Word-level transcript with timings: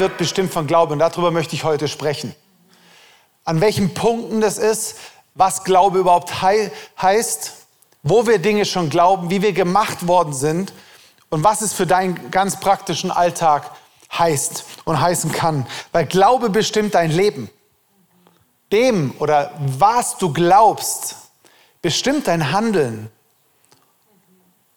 wird 0.00 0.18
bestimmt 0.18 0.52
von 0.52 0.66
Glauben 0.66 0.94
und 0.94 0.98
darüber 0.98 1.30
möchte 1.30 1.54
ich 1.54 1.62
heute 1.62 1.86
sprechen. 1.86 2.34
An 3.44 3.60
welchen 3.60 3.94
Punkten 3.94 4.40
das 4.40 4.58
ist, 4.58 4.96
was 5.34 5.62
Glaube 5.62 6.00
überhaupt 6.00 6.42
hei 6.42 6.72
heißt, 7.00 7.52
wo 8.02 8.26
wir 8.26 8.38
Dinge 8.38 8.64
schon 8.64 8.90
glauben, 8.90 9.30
wie 9.30 9.42
wir 9.42 9.52
gemacht 9.52 10.08
worden 10.08 10.32
sind 10.32 10.72
und 11.28 11.44
was 11.44 11.60
es 11.60 11.72
für 11.72 11.86
deinen 11.86 12.30
ganz 12.30 12.58
praktischen 12.58 13.10
Alltag 13.10 13.70
heißt 14.12 14.64
und 14.84 15.00
heißen 15.00 15.32
kann. 15.32 15.66
Weil 15.92 16.06
Glaube 16.06 16.50
bestimmt 16.50 16.94
dein 16.94 17.10
Leben. 17.10 17.48
Dem 18.72 19.14
oder 19.18 19.52
was 19.58 20.16
du 20.18 20.32
glaubst, 20.32 21.16
bestimmt 21.82 22.26
dein 22.28 22.52
Handeln. 22.52 23.10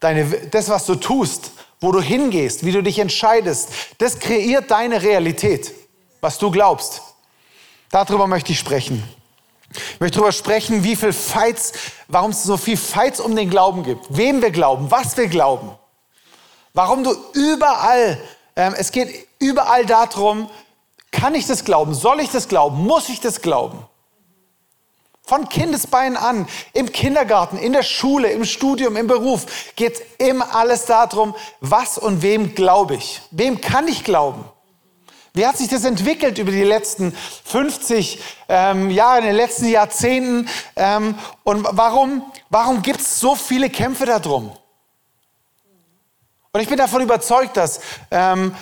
Deine, 0.04 0.26
das, 0.26 0.68
was 0.68 0.86
du 0.86 0.96
tust, 0.96 1.52
wo 1.80 1.94
du 1.94 2.02
hingehst, 2.02 2.66
wie 2.66 2.74
du 2.74 2.84
dich 2.84 3.00
entscheidest, 3.00 3.70
das 4.00 4.20
kreiert 4.20 4.70
deine 4.70 5.02
Realität, 5.02 5.74
was 6.20 6.38
du 6.38 6.52
glaubst. 6.52 7.02
Darüber 7.90 8.28
möchte 8.28 8.52
ich 8.52 8.60
sprechen. 8.60 9.02
Ich 9.72 10.02
möchte 10.02 10.18
darüber 10.18 10.34
sprechen, 10.34 10.84
wie 10.84 10.98
viel 10.98 11.14
Fights, 11.14 11.72
warum 12.10 12.32
es 12.32 12.44
so 12.44 12.58
viel 12.58 12.76
Fights 12.76 13.22
um 13.22 13.34
den 13.34 13.50
Glauben 13.50 13.84
gibt, 13.84 14.06
wem 14.10 14.42
wir 14.42 14.52
glauben, 14.52 14.92
was 14.92 15.16
wir 15.16 15.30
glauben. 15.30 15.72
Warum 16.74 17.06
du 17.06 17.16
überall, 17.32 18.22
ähm, 18.58 18.76
es 18.78 18.92
geht 18.92 19.30
überall 19.40 19.86
darum, 19.86 20.50
kann 21.12 21.34
ich 21.34 21.48
das 21.48 21.64
glauben, 21.64 21.94
soll 21.94 22.20
ich 22.20 22.30
das 22.30 22.50
glauben, 22.50 22.86
muss 22.86 23.08
ich 23.08 23.22
das 23.22 23.42
glauben? 23.42 23.80
Von 25.26 25.48
Kindesbeinen 25.48 26.18
an, 26.18 26.48
im 26.74 26.92
Kindergarten, 26.92 27.58
in 27.58 27.72
der 27.72 27.84
Schule, 27.84 28.30
im 28.32 28.44
Studium, 28.44 28.98
im 28.98 29.08
Beruf 29.08 29.46
geht 29.78 30.02
immer 30.18 30.54
alles 30.54 30.86
darum, 30.86 31.34
was 31.62 31.98
und 31.98 32.22
wem 32.22 32.56
glaube 32.56 32.96
ich? 32.96 33.22
Wem 33.32 33.62
kann 33.62 33.88
ich 33.88 34.04
glauben? 34.04 34.44
Wie 35.34 35.48
hat 35.48 35.58
sich 35.58 35.70
das 35.70 35.86
entwickelt 35.86 36.38
über 36.38 36.52
die 36.52 36.64
letzten 36.64 37.12
50 37.46 38.22
ähm, 38.50 38.92
Jahre, 38.92 39.20
in 39.20 39.26
den 39.26 39.36
letzten 39.36 39.68
Jahrzehnten? 39.68 40.48
Ähm, 40.76 41.18
und 41.44 41.66
warum, 41.72 42.32
warum 42.50 42.82
gibt 42.82 43.00
es 43.00 43.20
so 43.20 43.34
viele 43.34 43.70
Kämpfe 43.70 44.06
darum? 44.06 44.52
Und 46.52 46.62
ich 46.62 46.68
bin 46.68 46.78
davon 46.78 47.02
überzeugt, 47.02 47.58
dass, 47.58 47.80
ähm, 48.12 48.56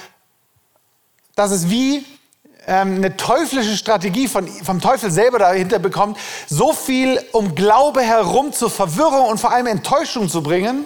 dass 1.35 1.51
es 1.51 1.69
wie 1.69 2.05
ähm, 2.71 2.95
eine 2.95 3.17
teuflische 3.17 3.75
Strategie 3.75 4.29
von, 4.29 4.47
vom 4.47 4.79
Teufel 4.79 5.11
selber 5.11 5.39
dahinter 5.39 5.77
bekommt, 5.77 6.17
so 6.47 6.71
viel 6.71 7.21
um 7.33 7.53
Glaube 7.53 8.01
herum 8.01 8.53
zur 8.53 8.69
Verwirrung 8.69 9.27
und 9.27 9.39
vor 9.39 9.51
allem 9.51 9.67
Enttäuschung 9.67 10.29
zu 10.29 10.41
bringen, 10.41 10.85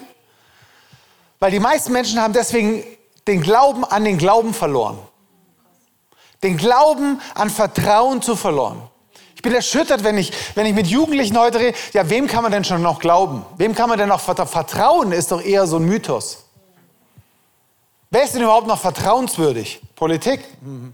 weil 1.40 1.52
die 1.52 1.60
meisten 1.60 1.94
Menschen 1.94 2.20
haben 2.20 2.34
deswegen 2.34 2.84
den 3.28 3.42
Glauben 3.42 3.86
an 3.86 4.04
den 4.04 4.18
Glauben 4.18 4.56
verloren. 4.56 4.98
Den 6.42 6.58
Glauben 6.58 7.22
an 7.36 7.52
Vertrauen 7.52 8.24
zu 8.24 8.36
verloren. 8.36 8.82
Ich 9.36 9.44
bin 9.44 9.54
erschüttert, 9.54 10.04
wenn 10.04 10.18
ich, 10.18 10.34
wenn 10.56 10.66
ich 10.66 10.74
mit 10.74 10.88
Jugendlichen 10.88 11.38
heute 11.38 11.60
rede, 11.60 11.78
ja, 11.94 12.10
wem 12.10 12.26
kann 12.26 12.42
man 12.42 12.52
denn 12.52 12.64
schon 12.64 12.82
noch 12.82 12.98
glauben? 12.98 13.46
Wem 13.58 13.76
kann 13.76 13.90
man 13.90 14.00
denn 14.00 14.10
noch 14.10 14.22
vertrauen? 14.22 15.12
Ist 15.12 15.32
doch 15.32 15.42
eher 15.42 15.68
so 15.68 15.78
ein 15.78 15.86
Mythos. 15.86 16.46
Wer 18.10 18.24
ist 18.24 18.34
denn 18.34 18.42
überhaupt 18.42 18.66
noch 18.66 18.80
vertrauenswürdig? 18.80 19.82
Politik? 19.96 20.44
Mhm. 20.62 20.94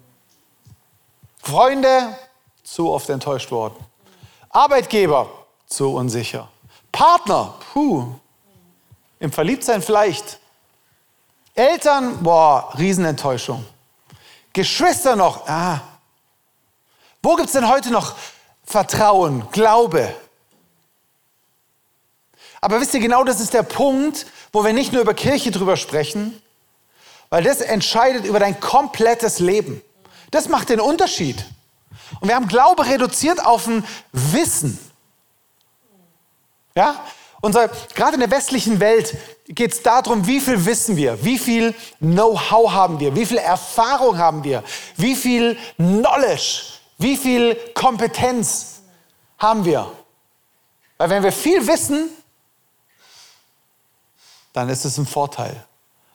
Freunde, 1.41 2.15
zu 2.63 2.89
oft 2.89 3.09
enttäuscht 3.09 3.51
worden. 3.51 3.75
Arbeitgeber, 4.49 5.29
zu 5.65 5.93
unsicher. 5.93 6.49
Partner, 6.91 7.55
puh, 7.73 8.15
im 9.19 9.31
Verliebtsein 9.31 9.81
vielleicht. 9.81 10.39
Eltern, 11.55 12.21
boah, 12.23 12.73
Riesenenttäuschung. 12.77 13.65
Geschwister 14.53 15.15
noch, 15.15 15.47
ah. 15.47 15.81
Wo 17.23 17.35
gibt 17.35 17.47
es 17.47 17.53
denn 17.53 17.67
heute 17.67 17.91
noch 17.91 18.15
Vertrauen, 18.63 19.47
Glaube? 19.51 20.13
Aber 22.61 22.79
wisst 22.79 22.93
ihr, 22.93 22.99
genau 22.99 23.23
das 23.23 23.39
ist 23.39 23.53
der 23.53 23.63
Punkt, 23.63 24.27
wo 24.51 24.63
wir 24.63 24.73
nicht 24.73 24.93
nur 24.93 25.01
über 25.01 25.13
Kirche 25.13 25.51
drüber 25.51 25.77
sprechen, 25.77 26.41
weil 27.29 27.43
das 27.43 27.61
entscheidet 27.61 28.25
über 28.25 28.39
dein 28.39 28.59
komplettes 28.59 29.39
Leben. 29.39 29.81
Das 30.31 30.49
macht 30.49 30.69
den 30.69 30.79
Unterschied. 30.79 31.45
Und 32.19 32.27
wir 32.27 32.35
haben 32.35 32.47
Glaube 32.47 32.85
reduziert 32.85 33.45
auf 33.45 33.67
ein 33.67 33.85
Wissen. 34.11 34.79
Ja? 36.75 37.05
Unser, 37.41 37.69
gerade 37.95 38.13
in 38.13 38.19
der 38.19 38.31
westlichen 38.31 38.79
Welt 38.79 39.17
geht 39.47 39.73
es 39.73 39.81
darum, 39.81 40.27
wie 40.27 40.39
viel 40.39 40.63
wissen 40.65 40.95
wir, 40.95 41.23
wie 41.25 41.39
viel 41.39 41.73
Know-how 41.99 42.71
haben 42.71 42.99
wir, 42.99 43.15
wie 43.15 43.25
viel 43.25 43.37
Erfahrung 43.37 44.17
haben 44.17 44.43
wir, 44.43 44.63
wie 44.95 45.15
viel 45.15 45.57
Knowledge, 45.77 46.63
wie 46.99 47.17
viel 47.17 47.55
Kompetenz 47.73 48.81
haben 49.39 49.65
wir. 49.65 49.91
Weil 50.97 51.09
wenn 51.09 51.23
wir 51.23 51.31
viel 51.31 51.65
wissen, 51.65 52.09
dann 54.53 54.69
ist 54.69 54.85
es 54.85 54.97
ein 54.97 55.07
Vorteil. 55.07 55.65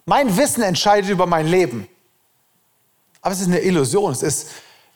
Mein 0.04 0.36
Wissen 0.36 0.62
entscheidet 0.62 1.10
über 1.10 1.26
mein 1.26 1.48
Leben. 1.48 1.88
Aber 3.26 3.32
es 3.32 3.40
ist 3.40 3.48
eine 3.48 3.58
Illusion. 3.58 4.12
Es 4.12 4.22
ist, 4.22 4.50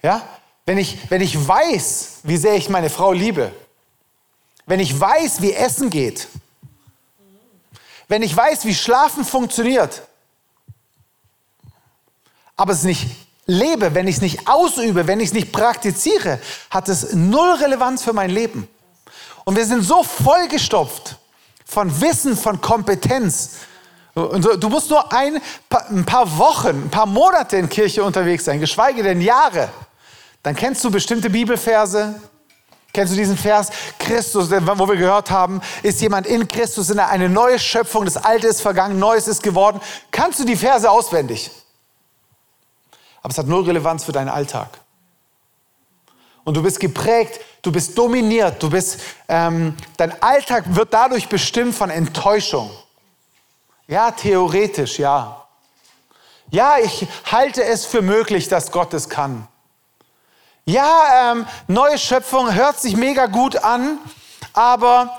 ja, 0.05 0.23
wenn 0.65 0.79
ich, 0.79 1.11
wenn 1.11 1.21
ich 1.21 1.49
weiß, 1.49 2.19
wie 2.23 2.37
sehr 2.37 2.55
ich 2.55 2.69
meine 2.69 2.89
Frau 2.89 3.11
liebe, 3.11 3.51
wenn 4.67 4.79
ich 4.79 5.01
weiß, 5.01 5.43
wie 5.43 5.53
Essen 5.53 5.91
geht, 5.91 6.29
wenn 8.07 8.23
ich 8.23 8.37
weiß, 8.37 8.67
wie 8.67 8.75
Schlafen 8.77 9.25
funktioniert, 9.25 10.03
aber 12.55 12.73
es 12.73 12.85
nicht 12.85 13.09
lebe, 13.47 13.97
wenn 13.97 14.07
ich 14.07 14.15
es 14.15 14.23
nicht 14.23 14.47
ausübe, 14.47 15.09
wenn 15.09 15.19
ich 15.19 15.31
es 15.31 15.35
nicht 15.35 15.51
praktiziere, 15.51 16.41
hat 16.71 16.89
es 16.89 17.13
null 17.13 17.55
Relevanz 17.55 18.05
für 18.05 18.13
mein 18.13 18.31
Leben. 18.31 18.69
Und 19.45 19.57
wir 19.57 19.67
sind 19.67 19.83
so 19.83 20.05
vollgestopft 20.05 21.17
von 21.65 22.01
Wissen, 22.01 22.37
von 22.37 22.61
Kompetenz, 22.61 23.57
Du 24.29 24.69
musst 24.69 24.91
nur 24.91 25.13
ein 25.13 25.41
paar 26.07 26.39
Wochen, 26.39 26.85
ein 26.85 26.91
paar 26.91 27.07
Monate 27.07 27.57
in 27.57 27.69
Kirche 27.69 28.03
unterwegs 28.03 28.45
sein, 28.45 28.61
geschweige 28.61 29.03
denn 29.03 29.21
Jahre. 29.21 29.69
Dann 30.43 30.55
kennst 30.55 30.83
du 30.85 30.91
bestimmte 30.91 31.31
Bibelverse. 31.31 32.21
Kennst 32.93 33.13
du 33.13 33.17
diesen 33.17 33.37
Vers? 33.37 33.71
Christus, 33.99 34.51
wo 34.51 34.89
wir 34.89 34.97
gehört 34.97 35.31
haben, 35.31 35.61
ist 35.83 36.01
jemand 36.01 36.27
in 36.27 36.49
Christus, 36.49 36.91
in 36.91 36.99
eine 36.99 37.29
neue 37.29 37.59
Schöpfung, 37.59 38.05
das 38.05 38.17
Alte 38.17 38.49
ist 38.49 38.61
vergangen, 38.61 38.99
Neues 38.99 39.29
ist 39.29 39.43
geworden. 39.43 39.81
Kannst 40.11 40.41
du 40.41 40.45
die 40.45 40.57
Verse 40.57 40.91
auswendig? 40.91 41.51
Aber 43.23 43.31
es 43.31 43.39
hat 43.39 43.47
null 43.47 43.65
Relevanz 43.65 44.05
für 44.05 44.13
deinen 44.13 44.29
Alltag. 44.29 44.69
Und 46.43 46.57
du 46.57 46.63
bist 46.63 46.81
geprägt, 46.81 47.41
du 47.63 47.71
bist 47.71 47.97
dominiert, 47.97 48.63
du 48.63 48.71
bist, 48.71 49.01
ähm, 49.29 49.77
dein 49.97 50.21
Alltag 50.23 50.65
wird 50.75 50.93
dadurch 50.93 51.29
bestimmt 51.29 51.75
von 51.75 51.91
Enttäuschung. 51.91 52.71
Ja, 53.91 54.13
theoretisch, 54.13 55.01
ja. 55.01 55.45
Ja, 56.53 56.79
ich 56.79 57.09
halte 57.31 57.65
es 57.65 57.85
für 57.85 58.03
möglich, 58.03 58.47
dass 58.47 58.71
Gott 58.71 58.95
es 58.95 59.09
kann. 59.09 59.49
Ja, 60.65 61.33
ähm, 61.33 61.47
neue 61.67 61.99
Schöpfung 61.99 62.55
hört 62.55 62.81
sich 62.81 62.97
mega 62.97 63.27
gut 63.27 63.57
an, 63.57 63.99
aber 64.53 65.19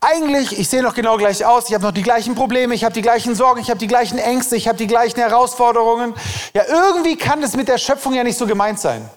eigentlich, 0.00 0.58
ich 0.58 0.70
sehe 0.70 0.82
noch 0.82 0.94
genau 0.94 1.18
gleich 1.18 1.44
aus, 1.44 1.68
ich 1.68 1.74
habe 1.74 1.84
noch 1.84 1.92
die 1.92 2.02
gleichen 2.02 2.34
Probleme, 2.34 2.74
ich 2.74 2.84
habe 2.84 2.94
die 2.94 3.02
gleichen 3.02 3.34
Sorgen, 3.34 3.60
ich 3.60 3.68
habe 3.68 3.78
die 3.78 3.86
gleichen 3.86 4.16
Ängste, 4.16 4.56
ich 4.56 4.66
habe 4.66 4.78
die 4.78 4.86
gleichen 4.86 5.20
Herausforderungen. 5.20 6.14
Ja, 6.54 6.64
irgendwie 6.66 7.16
kann 7.18 7.42
das 7.42 7.54
mit 7.54 7.68
der 7.68 7.76
Schöpfung 7.76 8.14
ja 8.14 8.24
nicht 8.24 8.38
so 8.38 8.46
gemeint 8.46 8.80
sein. 8.80 9.10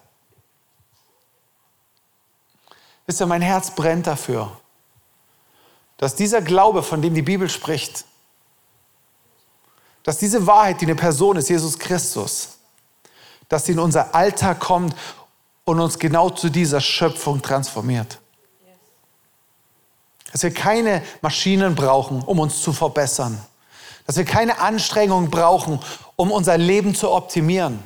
Wisst 3.06 3.22
ihr, 3.22 3.28
mein 3.28 3.42
Herz 3.42 3.72
brennt 3.72 4.08
dafür, 4.08 4.52
dass 5.96 6.16
dieser 6.16 6.42
Glaube, 6.42 6.84
von 6.84 7.02
dem 7.02 7.16
die 7.16 7.22
Bibel 7.22 7.50
spricht, 7.50 8.04
dass 10.08 10.18
diese 10.18 10.48
Wahrheit, 10.48 10.80
die 10.80 10.86
eine 10.86 10.96
Person 10.96 11.36
ist, 11.36 11.50
Jesus 11.50 11.78
Christus, 11.78 12.60
dass 13.50 13.66
sie 13.66 13.74
in 13.74 13.80
unser 13.80 14.16
Alltag 14.16 14.62
kommt 14.62 14.96
und 15.66 15.82
uns 15.82 16.00
genau 16.00 16.30
zu 16.30 16.48
dieser 16.48 16.80
Schöpfung 16.80 17.42
transformiert. 17.42 18.18
Dass 20.32 20.44
wir 20.44 20.54
keine 20.54 21.04
Maschinen 21.22 21.76
brauchen, 21.76 22.22
um 22.22 22.40
uns 22.40 22.62
zu 22.62 22.72
verbessern. 22.72 23.38
Dass 24.06 24.16
wir 24.16 24.24
keine 24.24 24.62
Anstrengungen 24.62 25.30
brauchen, 25.30 25.78
um 26.16 26.32
unser 26.32 26.58
Leben 26.58 26.96
zu 26.96 27.12
optimieren. 27.12 27.84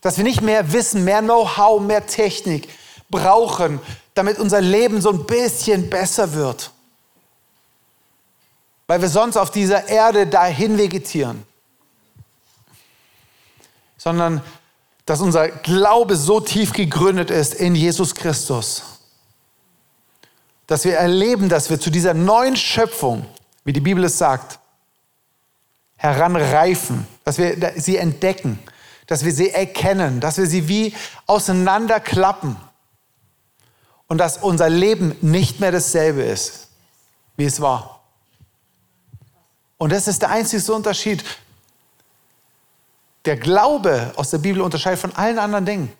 Dass 0.00 0.16
wir 0.16 0.24
nicht 0.24 0.40
mehr 0.40 0.72
Wissen, 0.72 1.04
mehr 1.04 1.22
Know-how, 1.22 1.80
mehr 1.80 2.04
Technik 2.04 2.68
brauchen, 3.10 3.78
damit 4.14 4.40
unser 4.40 4.60
Leben 4.60 5.00
so 5.00 5.10
ein 5.10 5.24
bisschen 5.24 5.88
besser 5.88 6.32
wird 6.32 6.72
weil 8.88 9.02
wir 9.02 9.08
sonst 9.08 9.36
auf 9.36 9.50
dieser 9.52 9.86
Erde 9.88 10.26
dahin 10.26 10.78
vegetieren, 10.78 11.44
sondern 13.98 14.42
dass 15.06 15.20
unser 15.20 15.48
Glaube 15.48 16.16
so 16.16 16.40
tief 16.40 16.72
gegründet 16.72 17.30
ist 17.30 17.54
in 17.54 17.74
Jesus 17.74 18.14
Christus, 18.14 18.82
dass 20.66 20.84
wir 20.84 20.96
erleben, 20.96 21.48
dass 21.48 21.70
wir 21.70 21.78
zu 21.78 21.90
dieser 21.90 22.14
neuen 22.14 22.56
Schöpfung, 22.56 23.26
wie 23.64 23.72
die 23.72 23.80
Bibel 23.80 24.04
es 24.04 24.18
sagt, 24.18 24.58
heranreifen, 25.96 27.06
dass 27.24 27.38
wir 27.38 27.72
sie 27.76 27.98
entdecken, 27.98 28.58
dass 29.06 29.24
wir 29.24 29.32
sie 29.32 29.50
erkennen, 29.50 30.20
dass 30.20 30.38
wir 30.38 30.46
sie 30.46 30.68
wie 30.68 30.94
auseinanderklappen 31.26 32.56
und 34.06 34.18
dass 34.18 34.38
unser 34.38 34.70
Leben 34.70 35.14
nicht 35.20 35.60
mehr 35.60 35.72
dasselbe 35.72 36.22
ist, 36.22 36.68
wie 37.36 37.44
es 37.44 37.60
war. 37.60 37.97
Und 39.78 39.92
das 39.92 40.08
ist 40.08 40.22
der 40.22 40.30
einzige 40.30 40.72
Unterschied. 40.72 41.24
Der 43.24 43.36
Glaube 43.36 44.12
aus 44.16 44.30
der 44.30 44.38
Bibel 44.38 44.60
unterscheidet 44.60 45.00
von 45.00 45.14
allen 45.14 45.38
anderen 45.38 45.64
Dingen. 45.64 45.92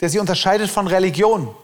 Der 0.00 0.08
sie 0.08 0.18
unterscheidet 0.18 0.70
von 0.70 0.86
Religion. 0.86 1.54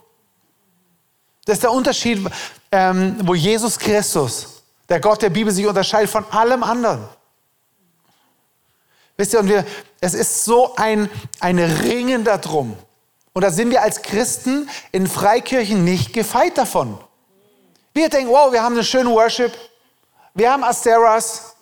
Das 1.45 1.55
ist 1.55 1.63
der 1.63 1.71
Unterschied, 1.71 2.25
ähm, 2.71 3.17
wo 3.23 3.35
Jesus 3.35 3.77
Christus, 3.77 4.63
der 4.87 4.99
Gott 4.99 5.21
der 5.21 5.29
Bibel, 5.29 5.51
sich 5.51 5.65
unterscheidet 5.65 6.09
von 6.09 6.25
allem 6.31 6.63
anderen. 6.63 7.07
Wisst 9.17 9.33
ihr, 9.33 9.39
und 9.39 9.49
wir, 9.49 9.65
es 9.99 10.13
ist 10.13 10.45
so 10.45 10.75
ein, 10.75 11.09
ein 11.39 11.59
Ringen 11.59 12.23
darum. 12.23 12.77
Und 13.33 13.41
da 13.41 13.51
sind 13.51 13.71
wir 13.71 13.81
als 13.81 14.01
Christen 14.01 14.69
in 14.91 15.07
Freikirchen 15.07 15.83
nicht 15.83 16.13
gefeit 16.13 16.57
davon. 16.57 16.97
Wir 17.93 18.09
denken, 18.09 18.31
wow, 18.31 18.51
wir 18.51 18.63
haben 18.63 18.73
eine 18.73 18.83
schöne 18.83 19.09
Worship, 19.09 19.53
wir 20.33 20.51
haben 20.51 20.63
Asteras, 20.63 21.55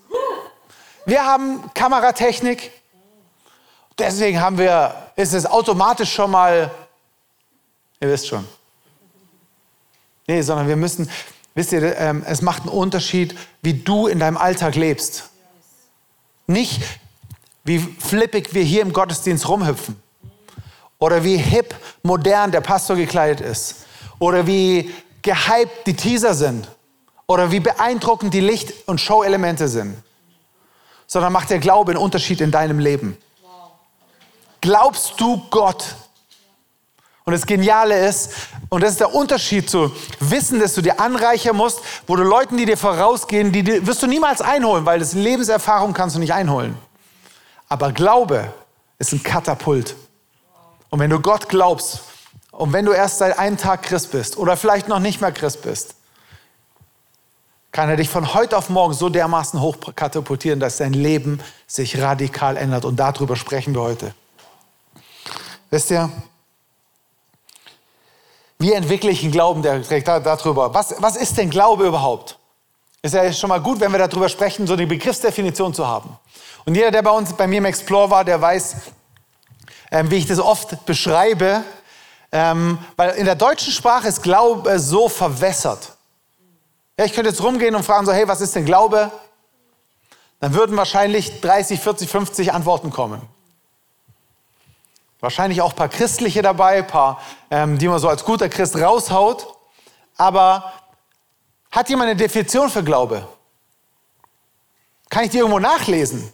wir 1.06 1.26
haben 1.26 1.74
Kameratechnik. 1.74 2.72
Deswegen 3.98 4.40
haben 4.40 4.58
wir, 4.58 5.12
ist 5.16 5.34
es 5.34 5.46
automatisch 5.46 6.14
schon 6.14 6.32
mal, 6.32 6.72
ihr 8.00 8.10
wisst 8.10 8.28
schon. 8.28 8.48
Nee, 10.28 10.42
sondern 10.42 10.68
wir 10.68 10.78
müssen, 10.78 11.10
wisst 11.54 11.74
ihr, 11.74 11.98
ähm, 11.98 12.24
es 12.26 12.42
macht 12.42 12.64
einen 12.64 12.72
Unterschied, 12.72 13.38
wie 13.62 13.74
du 13.74 14.08
in 14.08 14.20
deinem 14.20 14.38
Alltag 14.38 14.76
lebst. 14.76 15.30
Nicht, 16.48 16.82
wie 17.64 17.80
flippig 17.80 18.54
wir 18.54 18.64
hier 18.64 18.82
im 18.82 18.94
Gottesdienst 18.94 19.48
rumhüpfen. 19.48 20.02
Oder 21.00 21.24
wie 21.24 21.38
hip, 21.38 21.76
modern 22.04 22.52
der 22.52 22.62
Pastor 22.62 22.96
gekleidet 22.96 23.42
ist. 23.42 23.86
Oder 24.20 24.48
wie 24.48 24.94
gehypt 25.22 25.88
die 25.88 25.96
Teaser 25.96 26.34
sind. 26.34 26.68
Oder 27.32 27.50
wie 27.50 27.62
beeindruckend 27.62 28.34
die 28.34 28.42
Licht- 28.42 28.74
und 28.90 29.00
Show-Elemente 29.00 29.70
sind. 29.70 29.96
Sondern 31.08 31.32
macht 31.32 31.50
der 31.50 31.60
Glaube 31.60 31.92
einen 31.92 32.02
Unterschied 32.02 32.42
in 32.42 32.52
deinem 32.52 32.78
Leben. 32.78 33.18
Glaubst 34.60 35.14
du 35.16 35.42
Gott? 35.50 35.96
Und 37.24 37.32
das 37.32 37.46
Geniale 37.46 38.06
ist, 38.06 38.34
und 38.68 38.84
das 38.84 38.92
ist 38.92 39.00
der 39.00 39.16
Unterschied 39.16 39.70
zu 39.70 39.94
Wissen, 40.20 40.60
dass 40.60 40.74
du 40.74 40.82
dir 40.82 41.00
anreichern 41.00 41.56
musst, 41.56 41.80
wo 42.06 42.18
du 42.18 42.24
Leuten, 42.24 42.58
die 42.58 42.66
dir 42.66 42.76
vorausgehen, 42.76 43.54
die, 43.54 43.64
die 43.64 43.88
wirst 43.88 44.04
du 44.04 44.08
niemals 44.08 44.42
einholen, 44.42 44.86
weil 44.86 45.00
das 45.00 45.14
Lebenserfahrung 45.14 45.94
kannst 45.94 46.18
du 46.18 46.20
nicht 46.20 46.34
einholen. 46.34 46.78
Aber 47.70 47.94
Glaube 47.94 48.54
ist 49.00 49.14
ein 49.14 49.24
Katapult. 49.24 49.96
Und 50.90 51.00
wenn 51.00 51.10
du 51.10 51.22
Gott 51.22 51.48
glaubst 51.48 52.02
und 52.52 52.74
wenn 52.74 52.84
du 52.84 52.92
erst 52.92 53.20
seit 53.20 53.40
einem 53.40 53.56
Tag 53.56 53.84
Christ 53.84 54.12
bist 54.12 54.36
oder 54.36 54.58
vielleicht 54.58 54.90
noch 54.90 55.00
nicht 55.00 55.22
mehr 55.22 55.32
Christ 55.32 55.62
bist, 55.62 55.96
kann 57.72 57.90
er 57.90 57.96
dich 57.96 58.10
von 58.10 58.34
heute 58.34 58.58
auf 58.58 58.70
morgen 58.70 58.94
so 58.94 59.10
dermaßen 59.10 59.62
hochkatapultieren, 59.62 60.60
dass 60.60 60.78
dein 60.78 60.94
Leben 60.94 61.40
sich 61.68 62.02
radikal 62.02 62.58
ändert. 62.58 62.84
Und 62.86 62.98
darüber 62.98 63.36
sprechen 63.36 63.74
wir 63.74 63.82
heute. 63.82 64.14
Wisst 65.70 65.92
ihr? 65.92 66.10
Wie 68.60 68.74
entwickle 68.74 69.10
ich 69.10 69.24
einen 69.24 69.32
Glauben 69.32 69.62
der, 69.62 69.80
darüber? 69.80 70.74
Was, 70.74 70.96
was 71.00 71.16
ist 71.16 71.38
denn 71.38 71.50
Glaube 71.50 71.88
überhaupt? 71.88 72.38
Ist 73.02 73.16
ja 73.16 73.32
schon 73.34 73.50
mal 73.50 73.62
gut, 73.62 73.80
wenn 73.80 73.92
wir 73.92 73.98
darüber 73.98 74.30
sprechen, 74.30 74.68
so 74.68 74.74
eine 74.74 74.86
Begriffsdefinition 74.86 75.74
zu 75.74 75.88
haben. 75.88 76.20
Und 76.66 76.76
jeder, 76.76 76.92
der 76.92 77.02
bei 77.02 77.10
uns, 77.10 77.34
bei 77.34 77.48
mir 77.48 77.58
im 77.58 77.66
Explore 77.66 78.12
war, 78.12 78.24
der 78.24 78.40
weiß, 78.40 78.76
ähm, 79.92 80.12
wie 80.12 80.18
ich 80.18 80.28
das 80.28 80.40
oft 80.40 80.86
beschreibe, 80.86 81.64
ähm, 82.32 82.78
weil 82.98 83.12
in 83.12 83.26
der 83.26 83.36
deutschen 83.36 83.74
Sprache 83.74 84.08
ist 84.08 84.22
Glaube 84.22 84.78
so 84.78 85.10
verwässert. 85.10 85.98
Ja, 86.98 87.06
ich 87.06 87.14
könnte 87.14 87.30
jetzt 87.30 87.42
rumgehen 87.42 87.76
und 87.76 87.84
fragen 87.84 88.06
so, 88.06 88.14
hey, 88.14 88.28
was 88.28 88.42
ist 88.42 88.56
denn 88.56 88.66
Glaube? 88.66 89.12
Dann 90.40 90.54
würden 90.54 90.76
wahrscheinlich 90.76 91.42
30, 91.42 91.80
40, 91.80 92.10
50 92.10 92.54
Antworten 92.54 92.90
kommen. 92.90 93.22
Wahrscheinlich 95.20 95.62
auch 95.62 95.72
ein 95.72 95.76
paar 95.76 95.90
Christliche 95.90 96.42
dabei, 96.42 96.80
ein 96.80 96.88
paar, 96.88 97.22
ähm, 97.52 97.78
die 97.78 97.88
man 97.88 98.00
so 98.00 98.10
als 98.10 98.26
guter 98.26 98.50
Christ 98.50 98.76
raushaut. 98.76 99.48
Aber 100.18 100.74
hat 101.70 101.90
jemand 101.90 102.10
eine 102.10 102.18
Definition 102.18 102.70
für 102.70 102.84
Glaube? 102.84 103.28
Kann 105.10 105.26
ich 105.26 105.30
die 105.30 105.38
irgendwo 105.38 105.60
nachlesen? 105.60 106.32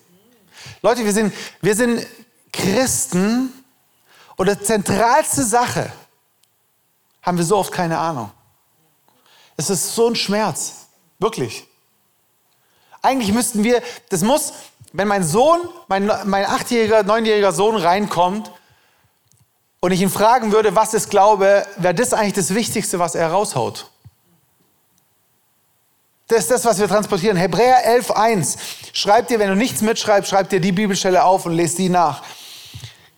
Leute, 0.81 1.03
wir 1.03 1.11
sind, 1.11 1.33
wir 1.61 1.75
sind 1.75 2.07
Christen 2.53 3.51
und 4.37 4.49
die 4.49 4.59
zentralste 4.59 5.43
Sache 5.43 5.91
haben 7.21 7.37
wir 7.37 7.45
so 7.45 7.57
oft 7.57 7.73
keine 7.73 7.97
Ahnung. 7.97 8.31
Es 9.57 9.69
ist 9.71 9.95
so 9.95 10.07
ein 10.07 10.15
Schmerz, 10.15 10.87
wirklich. 11.19 11.67
Eigentlich 13.01 13.33
müssten 13.33 13.63
wir, 13.63 13.81
das 14.09 14.21
muss, 14.21 14.53
wenn 14.93 15.07
mein 15.07 15.23
Sohn, 15.23 15.59
mein, 15.87 16.05
mein 16.25 16.45
achtjähriger, 16.45 17.03
neunjähriger 17.03 17.51
Sohn 17.51 17.75
reinkommt 17.75 18.51
und 19.79 19.91
ich 19.91 20.01
ihn 20.01 20.09
fragen 20.09 20.51
würde, 20.51 20.75
was 20.75 20.93
ist 20.93 21.09
Glaube, 21.09 21.65
wäre 21.77 21.95
das 21.95 22.13
eigentlich 22.13 22.33
das 22.33 22.53
Wichtigste, 22.53 22.99
was 22.99 23.15
er 23.15 23.29
raushaut. 23.31 23.89
Das 26.27 26.39
ist 26.39 26.51
das, 26.51 26.65
was 26.65 26.77
wir 26.79 26.87
transportieren. 26.87 27.37
Hebräer 27.37 27.99
11.1. 27.99 28.57
Schreib 28.91 29.27
dir, 29.27 29.39
wenn 29.39 29.49
du 29.49 29.55
nichts 29.55 29.81
mitschreibst, 29.81 30.29
schreib 30.29 30.49
dir 30.49 30.59
die 30.59 30.73
Bibelstelle 30.73 31.23
auf 31.23 31.45
und 31.45 31.53
lest 31.53 31.77
die 31.77 31.89
nach. 31.89 32.21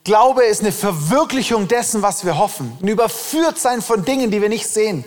Glaube 0.03 0.43
ist 0.43 0.61
eine 0.61 0.71
Verwirklichung 0.71 1.67
dessen, 1.67 2.01
was 2.01 2.23
wir 2.23 2.37
hoffen. 2.37 2.77
Ein 2.81 2.87
Überführtsein 2.87 3.81
von 3.81 4.05
Dingen, 4.05 4.31
die 4.31 4.41
wir 4.41 4.49
nicht 4.49 4.67
sehen. 4.67 5.03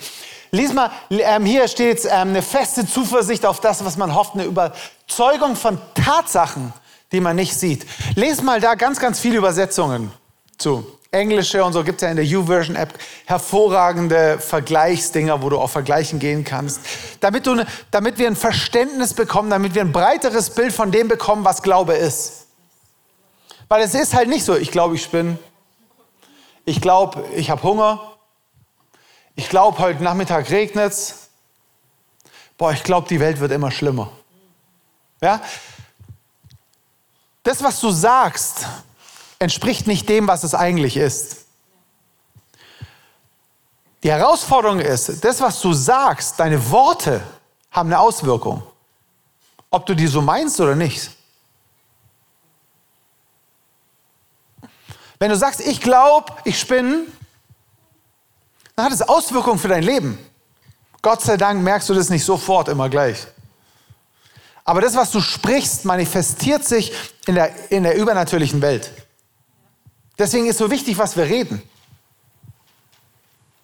Lies 0.55 0.75
mal, 0.75 0.91
ähm, 1.09 1.47
hier 1.47 1.67
steht 1.67 2.05
ähm, 2.05 2.29
eine 2.29 2.43
feste 2.43 2.87
Zuversicht 2.87 3.47
auf 3.47 3.61
das, 3.61 3.83
was 3.87 3.97
man 3.97 4.15
hofft, 4.15 4.35
eine 4.35 4.45
Überzeugung 4.45 5.57
von 5.57 5.79
Tatsachen, 5.95 6.75
die 7.11 7.21
man 7.21 7.37
nicht 7.37 7.55
sieht. 7.55 7.87
Lies 8.17 8.43
mal 8.43 8.61
da 8.61 8.75
ganz, 8.75 9.01
ganz 9.01 9.19
viele 9.19 9.39
Übersetzungen 9.39 10.13
zu 10.59 10.99
englische 11.11 11.65
und 11.65 11.73
so 11.73 11.83
gibt 11.83 12.03
es 12.03 12.07
ja 12.07 12.11
in 12.11 12.17
der 12.17 12.27
YouVersion-App 12.27 12.93
hervorragende 13.25 14.39
Vergleichsdinger, 14.39 15.43
wo 15.43 15.49
du 15.49 15.59
auch 15.59 15.71
vergleichen 15.71 16.19
gehen 16.19 16.45
kannst. 16.45 16.81
Damit, 17.21 17.47
du, 17.47 17.55
ne, 17.55 17.67
damit 17.91 18.19
wir 18.19 18.27
ein 18.27 18.37
Verständnis 18.37 19.15
bekommen, 19.15 19.49
damit 19.49 19.75
wir 19.75 19.81
ein 19.81 19.93
breiteres 19.93 20.51
Bild 20.51 20.75
von 20.75 20.93
dem 20.93 21.09
bekommen, 21.09 21.47
was 21.47 21.63
Glaube 21.63 21.95
ist. 21.95 22.47
Weil 23.69 23.83
es 23.83 23.95
ist 23.95 24.13
halt 24.15 24.29
nicht 24.29 24.45
so, 24.45 24.55
ich 24.55 24.71
glaube, 24.71 24.97
ich 24.97 25.09
bin. 25.09 25.39
Ich 26.67 26.83
glaube, 26.83 27.25
ich 27.35 27.49
habe 27.49 27.63
Hunger. 27.63 28.12
Ich 29.35 29.49
glaube, 29.49 29.79
heute 29.79 30.03
Nachmittag 30.03 30.51
regnet 30.51 30.93
es. 30.93 31.29
Boah, 32.59 32.73
ich 32.73 32.83
glaube, 32.83 33.09
die 33.09 33.19
Welt 33.19 33.41
wird 33.41 33.53
immer 33.53 33.71
schlimmer. 33.71 34.11
Ja? 35.21 35.41
Das, 37.43 37.63
was 37.63 37.81
du 37.81 37.91
sagst, 37.91 38.67
entspricht 39.39 39.87
nicht 39.87 40.09
dem, 40.09 40.29
was 40.29 40.45
es 40.45 40.55
eigentlich 40.55 40.97
ist. 40.97 41.47
Die 44.03 44.11
Herausforderung 44.11 44.81
ist, 44.81 45.25
das, 45.25 45.41
was 45.41 45.61
du 45.61 45.73
sagst, 45.73 46.39
deine 46.39 46.71
Worte 46.71 47.23
haben 47.71 47.89
eine 47.89 48.01
Auswirkung. 48.01 48.63
Ob 49.71 49.87
du 49.87 49.95
die 49.95 50.07
so 50.07 50.21
meinst 50.21 50.61
oder 50.61 50.75
nicht. 50.75 51.11
Wenn 55.19 55.31
du 55.31 55.37
sagst, 55.37 55.61
ich 55.61 55.81
glaube, 55.81 56.33
ich 56.45 56.59
spinne, 56.59 57.07
dann 58.77 58.87
hat 58.87 58.93
es 58.93 59.03
Auswirkungen 59.03 59.59
für 59.59 59.69
dein 59.69 59.83
Leben. 59.83 60.19
Gott 61.03 61.21
sei 61.21 61.37
Dank 61.37 61.63
merkst 61.63 61.89
du 61.89 61.95
das 61.95 62.11
nicht 62.11 62.25
sofort 62.25 62.69
immer 62.69 62.89
gleich. 62.89 63.27
Aber 64.65 64.81
das, 64.81 64.95
was 64.95 65.11
du 65.11 65.21
sprichst, 65.21 65.85
manifestiert 65.85 66.65
sich 66.65 66.93
in 67.27 67.35
der, 67.35 67.71
in 67.71 67.83
der 67.83 67.97
übernatürlichen 67.97 68.63
Welt. 68.63 68.91
Deswegen 70.19 70.47
ist 70.47 70.59
so 70.59 70.71
wichtig, 70.71 70.99
was 70.99 71.17
wir 71.17 71.25
reden. 71.25 71.63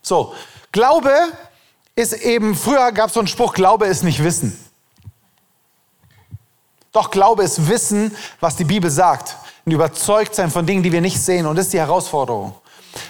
So, 0.02 0.34
Glaube 0.72 1.14
ist 1.94 2.14
eben, 2.14 2.54
früher 2.54 2.90
gab 2.92 3.08
es 3.08 3.14
so 3.14 3.20
einen 3.20 3.28
Spruch, 3.28 3.54
Glaube 3.54 3.86
ist 3.86 4.02
nicht 4.02 4.22
Wissen. 4.22 4.58
Doch 6.92 7.10
Glaube 7.10 7.44
ist 7.44 7.68
Wissen, 7.68 8.16
was 8.40 8.56
die 8.56 8.64
Bibel 8.64 8.90
sagt. 8.90 9.36
Ein 9.66 9.72
Überzeugtsein 9.72 10.50
von 10.50 10.66
Dingen, 10.66 10.82
die 10.82 10.90
wir 10.90 11.00
nicht 11.00 11.20
sehen. 11.20 11.46
Und 11.46 11.56
das 11.56 11.66
ist 11.66 11.74
die 11.74 11.78
Herausforderung. 11.78 12.54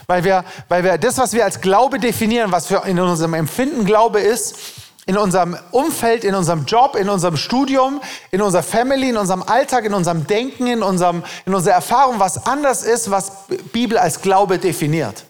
Weil 0.07 0.25
wir, 0.25 0.45
weil 0.69 0.85
wir 0.85 0.99
das, 0.99 1.19
was 1.19 1.33
wir 1.33 1.45
als 1.45 1.61
Glaube 1.61 1.99
definieren, 1.99 2.53
was 2.53 2.67
für 2.67 2.83
in 2.87 2.99
unserem 2.99 3.35
Empfinden 3.35 3.85
Glaube 3.85 4.21
ist, 4.21 4.57
in 5.09 5.17
unserem 5.17 5.57
Umfeld, 5.71 6.23
in 6.23 6.35
unserem 6.35 6.67
Job, 6.67 6.95
in 6.95 7.09
unserem 7.09 7.39
Studium, 7.39 8.03
in 8.31 8.43
unserer 8.43 8.63
Family, 8.63 9.09
in 9.09 9.17
unserem 9.17 9.43
Alltag, 9.43 9.87
in 9.87 9.95
unserem 9.95 10.27
Denken, 10.27 10.67
in, 10.67 10.83
unserem, 10.83 11.25
in 11.47 11.55
unserer 11.55 11.77
Erfahrung, 11.77 12.21
was 12.21 12.47
anders 12.47 12.83
ist, 12.83 13.11
was 13.11 13.33
Bibel 13.73 13.97
als 13.97 14.21
Glaube 14.21 14.59
definiert. 14.59 15.25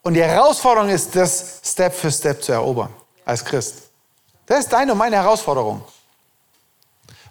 Und 0.00 0.14
die 0.14 0.22
Herausforderung 0.22 0.88
ist, 0.88 1.14
das 1.14 1.60
Step 1.62 1.94
für 1.94 2.10
Step 2.10 2.42
zu 2.42 2.52
erobern 2.52 2.88
als 3.26 3.44
Christ. 3.44 3.82
Das 4.46 4.60
ist 4.60 4.72
deine 4.72 4.92
und 4.92 4.98
meine 4.98 5.16
Herausforderung. 5.16 5.82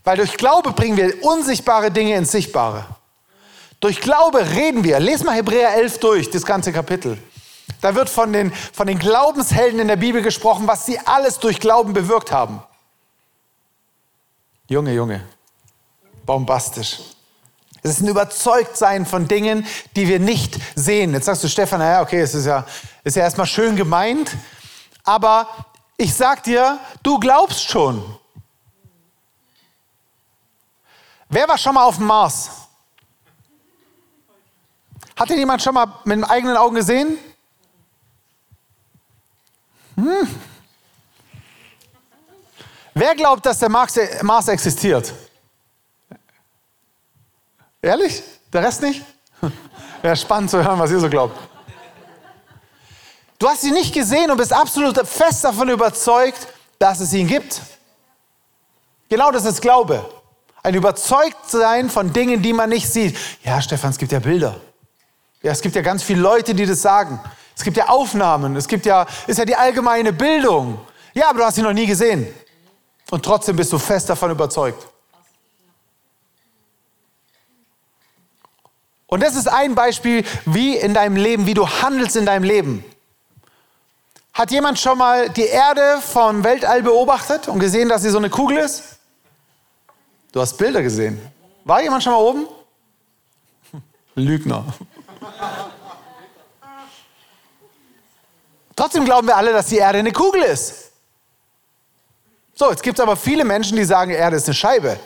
Weil 0.04 0.18
durch 0.18 0.38
Glaube 0.38 0.72
bringen 0.72 0.98
wir 0.98 1.24
unsichtbare 1.24 1.90
Dinge 1.90 2.16
ins 2.16 2.32
Sichtbare. 2.32 2.86
Durch 3.82 4.00
Glaube 4.00 4.52
reden 4.52 4.84
wir. 4.84 5.00
Lest 5.00 5.26
mal 5.26 5.36
Hebräer 5.36 5.76
11 5.76 6.00
durch, 6.00 6.30
das 6.30 6.46
ganze 6.46 6.72
Kapitel. 6.72 7.18
Da 7.82 7.96
wird 7.96 8.10
von 8.10 8.32
den, 8.32 8.54
von 8.54 8.86
den 8.86 9.00
Glaubenshelden 9.00 9.80
in 9.80 9.88
der 9.88 9.96
Bibel 9.96 10.22
gesprochen, 10.22 10.68
was 10.68 10.86
sie 10.86 11.00
alles 11.00 11.40
durch 11.40 11.60
Glauben 11.60 11.94
bewirkt 11.94 12.32
haben. 12.32 12.62
Junge, 14.70 14.94
Junge, 14.94 15.28
bombastisch. 16.26 17.00
Es 17.82 17.92
ist 17.92 18.02
ein 18.02 18.08
Überzeugtsein 18.10 19.08
von 19.08 19.28
Dingen, 19.28 19.66
die 19.96 20.08
wir 20.08 20.20
nicht 20.20 20.60
sehen. 20.76 21.14
Jetzt 21.14 21.26
sagst 21.26 21.44
du, 21.44 21.48
Stefan, 21.48 21.80
naja, 21.80 22.02
okay, 22.02 22.22
es 22.22 22.36
ist 22.36 22.46
ja, 22.46 22.64
ist 23.04 23.16
ja 23.16 23.24
erstmal 23.24 23.48
schön 23.48 23.76
gemeint, 23.76 24.38
aber 25.04 25.48
ich 25.98 26.14
sag 26.14 26.44
dir, 26.44 26.80
du 27.02 27.20
glaubst 27.20 27.68
schon. 27.68 28.04
Wer 31.28 31.48
war 31.48 31.58
schon 31.58 31.74
mal 31.74 31.86
auf 31.86 31.98
dem 31.98 32.06
Mars? 32.06 32.52
Hat 35.22 35.30
den 35.30 35.38
jemand 35.38 35.62
schon 35.62 35.76
mal 35.76 35.86
mit 36.04 36.18
den 36.18 36.24
eigenen 36.24 36.58
Augen 36.58 36.74
gesehen? 36.74 37.16
Hm. 39.96 40.28
Wer 42.96 43.14
glaubt, 43.14 43.46
dass 43.46 43.60
der 43.60 43.70
Mars 43.70 44.48
existiert? 44.48 45.14
Ehrlich? 47.84 48.24
Der 48.52 48.64
Rest 48.64 48.82
nicht? 48.82 49.04
Ja, 50.02 50.16
spannend 50.16 50.50
zu 50.50 50.64
hören, 50.64 50.80
was 50.80 50.90
ihr 50.90 51.00
so 51.00 51.08
glaubt. 51.08 51.38
Du 53.38 53.48
hast 53.48 53.64
ihn 53.64 53.76
nicht 53.76 53.94
gesehen 53.94 54.32
und 54.32 54.38
bist 54.38 54.52
absolut 54.52 54.98
fest 55.08 55.44
davon 55.44 55.70
überzeugt, 55.70 56.48
dass 56.80 57.00
es 57.00 57.14
ihn 57.14 57.28
gibt. 57.28 57.62
Genau 59.08 59.30
das 59.30 59.46
ist 59.46 59.62
Glaube. 59.62 60.04
Ein 60.64 60.74
Überzeugtsein 60.74 61.92
von 61.92 62.12
Dingen, 62.12 62.42
die 62.42 62.54
man 62.54 62.70
nicht 62.72 62.92
sieht. 62.92 63.16
Ja, 63.44 63.62
Stefan, 63.62 63.92
es 63.92 64.00
gibt 64.00 64.12
ja 64.12 64.18
Bilder. 64.18 64.60
Ja, 65.42 65.52
es 65.52 65.62
gibt 65.62 65.76
ja 65.76 65.82
ganz 65.82 66.04
viele 66.04 66.22
Leute, 66.22 66.54
die 66.54 66.66
das 66.66 66.82
sagen. 66.82 67.20
Es 67.56 67.64
gibt 67.64 67.78
ja 67.78 67.90
Aufnahmen, 67.90 68.56
es 68.56 68.68
gibt 68.68 68.86
ja, 68.86 69.06
ist 69.28 69.38
ja 69.38 69.46
die 69.46 69.56
allgemeine 69.56 70.14
Bildung. 70.14 70.80
Ja, 71.14 71.30
aber 71.30 71.40
du 71.40 71.46
hast 71.46 71.56
sie 71.56 71.62
noch 71.62 71.74
nie 71.74 71.86
gesehen. 71.86 72.28
Und 73.10 73.26
trotzdem 73.26 73.56
bist 73.56 73.74
du 73.74 73.78
fest 73.78 74.10
davon 74.10 74.32
überzeugt. 74.32 74.88
Und 79.08 79.22
das 79.22 79.36
ist 79.36 79.48
ein 79.48 79.76
Beispiel, 79.76 80.24
wie 80.46 80.78
in 80.78 80.94
deinem 80.94 81.18
Leben, 81.18 81.46
wie 81.46 81.54
du 81.54 81.68
handelst 81.68 82.16
in 82.16 82.26
deinem 82.26 82.44
Leben. 82.44 82.86
Hat 84.34 84.52
jemand 84.52 84.80
schon 84.80 84.98
mal 84.98 85.30
die 85.30 85.48
Erde 85.48 86.00
vom 86.02 86.46
Weltall 86.46 86.82
beobachtet 86.82 87.50
und 87.50 87.60
gesehen, 87.60 87.90
dass 87.90 88.04
sie 88.04 88.10
so 88.10 88.20
eine 88.20 88.30
Kugel 88.30 88.60
ist? 88.60 89.00
Du 90.32 90.40
hast 90.40 90.58
Bilder 90.58 90.82
gesehen. 90.82 91.20
War 91.66 91.84
jemand 91.84 92.04
schon 92.04 92.14
mal 92.14 92.20
oben? 92.20 92.48
Lügner. 94.16 94.64
Trotzdem 98.76 99.06
glauben 99.06 99.28
wir 99.28 99.36
alle, 99.36 99.52
dass 99.54 99.68
die 99.68 99.78
Erde 99.78 100.00
eine 100.00 100.12
Kugel 100.12 100.44
ist. 100.44 100.92
So, 102.56 102.70
jetzt 102.70 102.84
gibt 102.84 103.00
es 103.00 103.04
aber 103.04 103.16
viele 103.16 103.44
Menschen, 103.44 103.76
die 103.76 103.86
sagen, 103.86 104.12
Erde 104.12 104.38
ist 104.38 104.48
eine 104.48 104.54
Scheibe. 104.54 105.00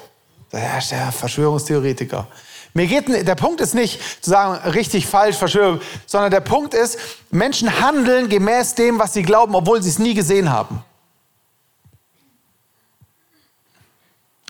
Ja, 0.51 0.79
der 0.79 1.11
Verschwörungstheoretiker. 1.11 2.27
Mir 2.73 2.87
geht, 2.87 3.07
der 3.07 3.35
Punkt 3.35 3.61
ist 3.61 3.73
nicht 3.73 4.01
zu 4.21 4.29
sagen, 4.29 4.69
richtig, 4.69 5.07
falsch, 5.07 5.37
Verschwörung, 5.37 5.79
sondern 6.05 6.31
der 6.31 6.41
Punkt 6.41 6.73
ist, 6.73 6.99
Menschen 7.31 7.79
handeln 7.79 8.27
gemäß 8.27 8.75
dem, 8.75 8.99
was 8.99 9.13
sie 9.13 9.23
glauben, 9.23 9.55
obwohl 9.55 9.81
sie 9.81 9.89
es 9.89 9.99
nie 9.99 10.13
gesehen 10.13 10.51
haben. 10.51 10.83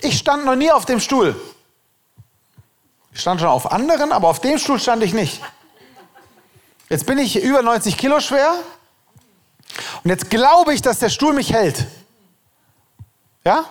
Ich 0.02 0.18
stand 0.18 0.46
noch 0.46 0.56
nie 0.56 0.72
auf 0.72 0.86
dem 0.86 1.00
Stuhl. 1.00 1.40
Ich 3.14 3.22
stand 3.22 3.40
schon 3.40 3.50
auf 3.50 3.72
anderen, 3.72 4.12
aber 4.12 4.28
auf 4.28 4.42
dem 4.42 4.58
Stuhl 4.58 4.80
stand 4.80 5.04
ich 5.04 5.14
nicht. 5.14 5.42
Jetzt 6.90 7.06
bin 7.06 7.18
ich 7.18 7.42
über 7.42 7.62
90 7.62 7.98
Kilo 7.98 8.20
schwer 8.20 8.56
und 10.04 10.10
jetzt 10.10 10.30
glaube 10.30 10.74
ich, 10.74 10.82
dass 10.82 11.00
der 11.00 11.10
Stuhl 11.10 11.34
mich 11.34 11.52
hält. 11.54 11.86
Ja? 13.44 13.66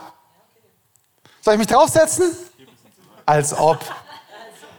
Soll 1.40 1.54
ich 1.54 1.58
mich 1.58 1.68
draufsetzen? 1.68 2.36
Als 3.26 3.56
ob. 3.56 3.78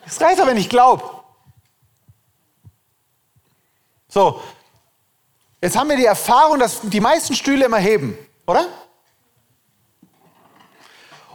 Es 0.05 0.19
reicht 0.21 0.39
doch, 0.39 0.47
wenn 0.47 0.57
ich 0.57 0.69
glaube. 0.69 1.03
So, 4.07 4.41
jetzt 5.61 5.75
haben 5.75 5.89
wir 5.89 5.97
die 5.97 6.05
Erfahrung, 6.05 6.59
dass 6.59 6.79
die 6.81 7.01
meisten 7.01 7.35
Stühle 7.35 7.65
immer 7.65 7.77
heben, 7.77 8.17
oder? 8.45 8.67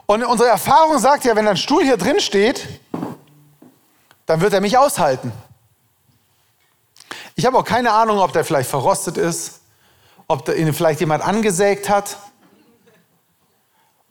Und 0.06 0.24
unsere 0.24 0.48
Erfahrung 0.48 0.98
sagt 0.98 1.24
ja, 1.24 1.36
wenn 1.36 1.46
ein 1.46 1.56
Stuhl 1.56 1.84
hier 1.84 1.96
drin 1.96 2.20
steht, 2.20 2.66
dann 4.26 4.40
wird 4.40 4.52
er 4.52 4.60
mich 4.60 4.78
aushalten. 4.78 5.32
Ich 7.36 7.46
habe 7.46 7.58
auch 7.58 7.64
keine 7.64 7.92
Ahnung, 7.92 8.18
ob 8.18 8.32
der 8.32 8.44
vielleicht 8.44 8.70
verrostet 8.70 9.16
ist, 9.16 9.59
ob 10.30 10.48
ihn 10.48 10.72
vielleicht 10.72 11.00
jemand 11.00 11.24
angesägt 11.24 11.88
hat, 11.88 12.16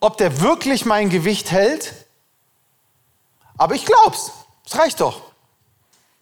ob 0.01 0.17
der 0.17 0.41
wirklich 0.41 0.83
mein 0.83 1.09
Gewicht 1.09 1.49
hält. 1.49 1.93
Aber 3.57 3.73
ich 3.73 3.85
glaub's. 3.85 4.33
Das 4.65 4.77
reicht 4.77 4.99
doch. 4.99 5.21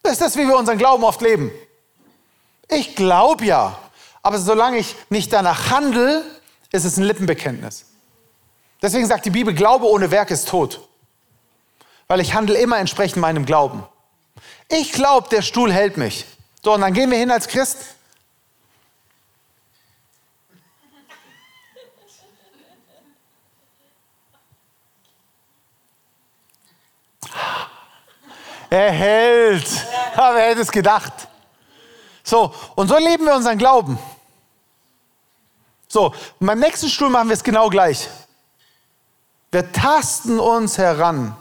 Das 0.04 0.12
ist 0.13 0.22
das, 0.22 0.38
wie 0.38 0.48
wir 0.48 0.56
unseren 0.56 0.77
Glauben 0.77 1.04
oft 1.04 1.20
leben. 1.22 1.50
Ich 2.70 2.96
glaube 2.96 3.44
ja, 3.46 3.75
aber 4.22 4.38
solange 4.38 4.77
ich 4.77 4.96
nicht 5.10 5.34
danach 5.34 5.72
handle, 5.72 6.24
ist 6.72 6.86
es 6.86 6.98
ein 6.98 7.04
Lippenbekenntnis. 7.04 7.86
Deswegen 8.84 9.08
sagt 9.08 9.25
die 9.25 9.32
Bibel, 9.32 9.56
Glaube 9.56 9.88
ohne 9.89 10.12
Werk 10.12 10.30
ist 10.30 10.48
tot. 10.48 10.88
Weil 12.08 12.20
ich 12.20 12.36
handle 12.36 12.56
immer 12.60 12.77
entsprechend 12.77 13.18
meinem 13.18 13.48
Glauben. 13.48 13.84
Ich 14.70 14.92
glaube, 14.92 15.27
der 15.30 15.42
Stuhl 15.42 15.74
hält 15.74 15.98
mich. 15.98 16.27
So, 16.63 16.75
und 16.75 16.82
dann 16.82 16.94
gehen 16.94 17.10
wir 17.10 17.18
hin 17.18 17.32
als 17.32 17.48
Christ. 17.48 17.97
Er 28.69 28.91
hält. 28.91 29.67
Aber 30.15 30.36
wer 30.36 30.50
hätte 30.50 30.62
es 30.62 30.71
gedacht? 30.71 31.13
So, 32.24 32.53
und 32.75 32.88
so 32.88 32.97
leben 32.97 33.25
wir 33.25 33.36
unseren 33.36 33.57
Glauben. 33.57 33.97
So, 35.88 36.13
beim 36.39 36.59
nächsten 36.59 36.89
Stuhl 36.89 37.09
machen 37.09 37.29
wir 37.29 37.33
es 37.33 37.43
genau 37.43 37.69
gleich. 37.69 38.09
Wir 39.51 39.71
tasten 39.71 40.39
uns 40.39 40.77
heran. 40.77 41.38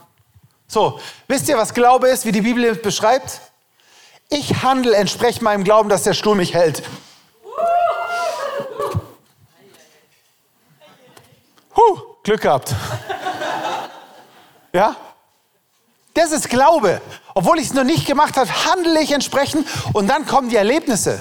So, 0.69 1.01
wisst 1.27 1.49
ihr, 1.49 1.59
was 1.59 1.75
Glaube 1.75 2.09
ist, 2.09 2.25
wie 2.25 2.33
die 2.33 2.41
Bibel 2.41 2.75
beschreibt? 2.77 3.41
Ich 4.29 4.63
handle 4.63 4.95
entsprechend 4.95 5.43
meinem 5.43 5.65
Glauben, 5.65 5.89
dass 5.89 6.05
der 6.05 6.15
Stuhl 6.15 6.37
mich 6.37 6.55
hält. 6.55 6.83
Huh, 11.77 12.01
Glück 12.23 12.41
gehabt. 12.41 12.75
Ja? 14.73 14.97
Das 16.17 16.33
ist 16.33 16.49
Glaube. 16.49 17.03
Obwohl 17.35 17.59
ich 17.59 17.67
es 17.67 17.75
noch 17.75 17.85
nicht 17.85 18.07
gemacht 18.07 18.39
habe, 18.39 18.51
handle 18.65 19.01
ich 19.03 19.13
entsprechend 19.13 19.69
und 19.93 20.07
dann 20.07 20.27
kommen 20.27 20.49
die 20.49 20.57
Erlebnisse. 20.57 21.21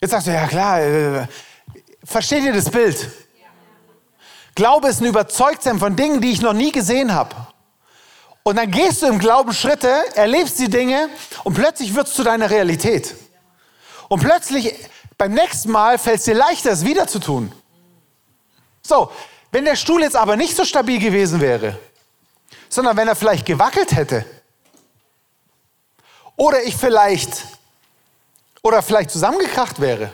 Jetzt 0.00 0.12
sagst 0.12 0.28
du, 0.28 0.32
ja 0.32 0.46
klar, 0.46 0.80
äh, 0.80 1.26
versteht 2.04 2.44
ihr 2.44 2.52
das 2.52 2.70
Bild? 2.70 3.10
Glaube 4.54 4.86
ist 4.86 5.00
ein 5.00 5.06
Überzeugtsein 5.06 5.80
von 5.80 5.96
Dingen, 5.96 6.20
die 6.20 6.30
ich 6.30 6.42
noch 6.42 6.52
nie 6.52 6.70
gesehen 6.70 7.12
habe. 7.12 7.34
Und 8.44 8.54
dann 8.54 8.70
gehst 8.70 9.02
du 9.02 9.06
im 9.06 9.18
Glauben 9.18 9.52
Schritte, 9.52 9.92
erlebst 10.14 10.60
die 10.60 10.70
Dinge 10.70 11.08
und 11.42 11.54
plötzlich 11.54 11.92
wird 11.96 12.06
es 12.06 12.14
zu 12.14 12.22
deiner 12.22 12.50
Realität. 12.50 13.16
Und 14.08 14.20
plötzlich 14.20 14.76
beim 15.18 15.32
nächsten 15.32 15.72
Mal 15.72 15.98
fällt 15.98 16.18
es 16.18 16.24
dir 16.24 16.34
leichter, 16.34 16.70
es 16.70 16.84
wieder 16.84 17.08
zu 17.08 17.18
tun. 17.18 17.50
So, 18.80 19.10
wenn 19.50 19.64
der 19.64 19.74
Stuhl 19.74 20.02
jetzt 20.02 20.14
aber 20.14 20.36
nicht 20.36 20.54
so 20.54 20.64
stabil 20.64 21.00
gewesen 21.00 21.40
wäre, 21.40 21.76
sondern 22.74 22.96
wenn 22.96 23.08
er 23.08 23.16
vielleicht 23.16 23.46
gewackelt 23.46 23.94
hätte, 23.94 24.24
oder 26.36 26.62
ich 26.64 26.76
vielleicht, 26.76 27.44
oder 28.62 28.82
vielleicht 28.82 29.10
zusammengekracht 29.10 29.80
wäre, 29.80 30.12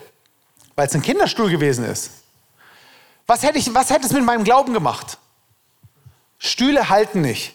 weil 0.77 0.87
es 0.87 0.95
ein 0.95 1.03
Kinderstuhl 1.03 1.51
gewesen 1.51 1.85
ist, 1.85 2.11
was 3.27 3.43
hätte, 3.43 3.59
ich, 3.59 3.73
was 3.75 3.91
hätte 3.91 4.07
es 4.07 4.13
mit 4.13 4.25
meinem 4.25 4.45
Glauben 4.45 4.75
gemacht? 4.75 5.19
Stühle 6.39 6.89
halten 6.89 7.21
nicht. 7.21 7.55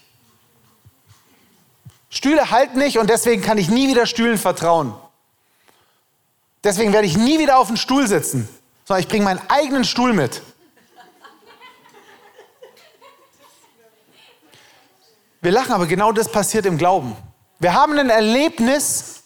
Stühle 2.10 2.50
halten 2.50 2.80
nicht 2.80 2.98
und 2.98 3.10
deswegen 3.10 3.42
kann 3.42 3.58
ich 3.58 3.70
nie 3.70 3.90
wieder 3.90 4.06
Stühlen 4.06 4.38
vertrauen. 4.38 4.96
Deswegen 6.64 6.94
werde 6.94 7.08
ich 7.08 7.18
nie 7.18 7.38
wieder 7.40 7.60
auf 7.60 7.68
den 7.68 7.78
Stuhl 7.78 8.08
sitzen, 8.08 8.48
sondern 8.86 9.02
ich 9.04 9.10
bringe 9.10 9.26
meinen 9.26 9.42
eigenen 9.50 9.84
Stuhl 9.84 10.14
mit. 10.14 10.42
Wir 15.46 15.52
lachen, 15.52 15.74
aber 15.74 15.86
genau 15.86 16.12
das 16.12 16.28
passiert 16.28 16.66
im 16.66 16.76
Glauben. 16.76 17.16
Wir 17.60 17.76
haben 17.76 18.00
ein 18.00 18.10
Erlebnis. 18.10 19.22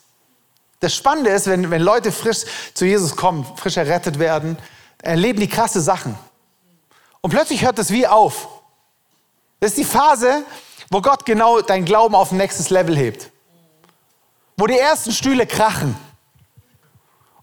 Das 0.82 0.94
Spannende 0.94 1.30
ist, 1.30 1.48
wenn, 1.48 1.72
wenn 1.72 1.82
Leute 1.82 2.12
frisch 2.12 2.40
zu 2.74 2.84
Jesus 2.86 3.16
kommen, 3.16 3.46
frisch 3.56 3.78
errettet 3.78 4.20
werden, 4.20 4.58
erleben 5.02 5.40
die 5.40 5.48
krasse 5.48 5.80
Sachen. 5.80 6.20
Und 7.22 7.30
plötzlich 7.30 7.64
hört 7.64 7.80
es 7.80 7.90
wie 7.92 8.06
auf. 8.06 8.50
Das 9.62 9.70
ist 9.70 9.78
die 9.78 9.86
Phase, 9.86 10.44
wo 10.90 11.00
Gott 11.00 11.26
genau 11.26 11.62
dein 11.62 11.86
Glauben 11.86 12.16
auf 12.16 12.34
ein 12.34 12.38
nächstes 12.38 12.70
Level 12.70 12.98
hebt. 12.98 13.32
Wo 14.58 14.68
die 14.68 14.78
ersten 14.78 15.14
Stühle 15.14 15.48
krachen. 15.48 15.96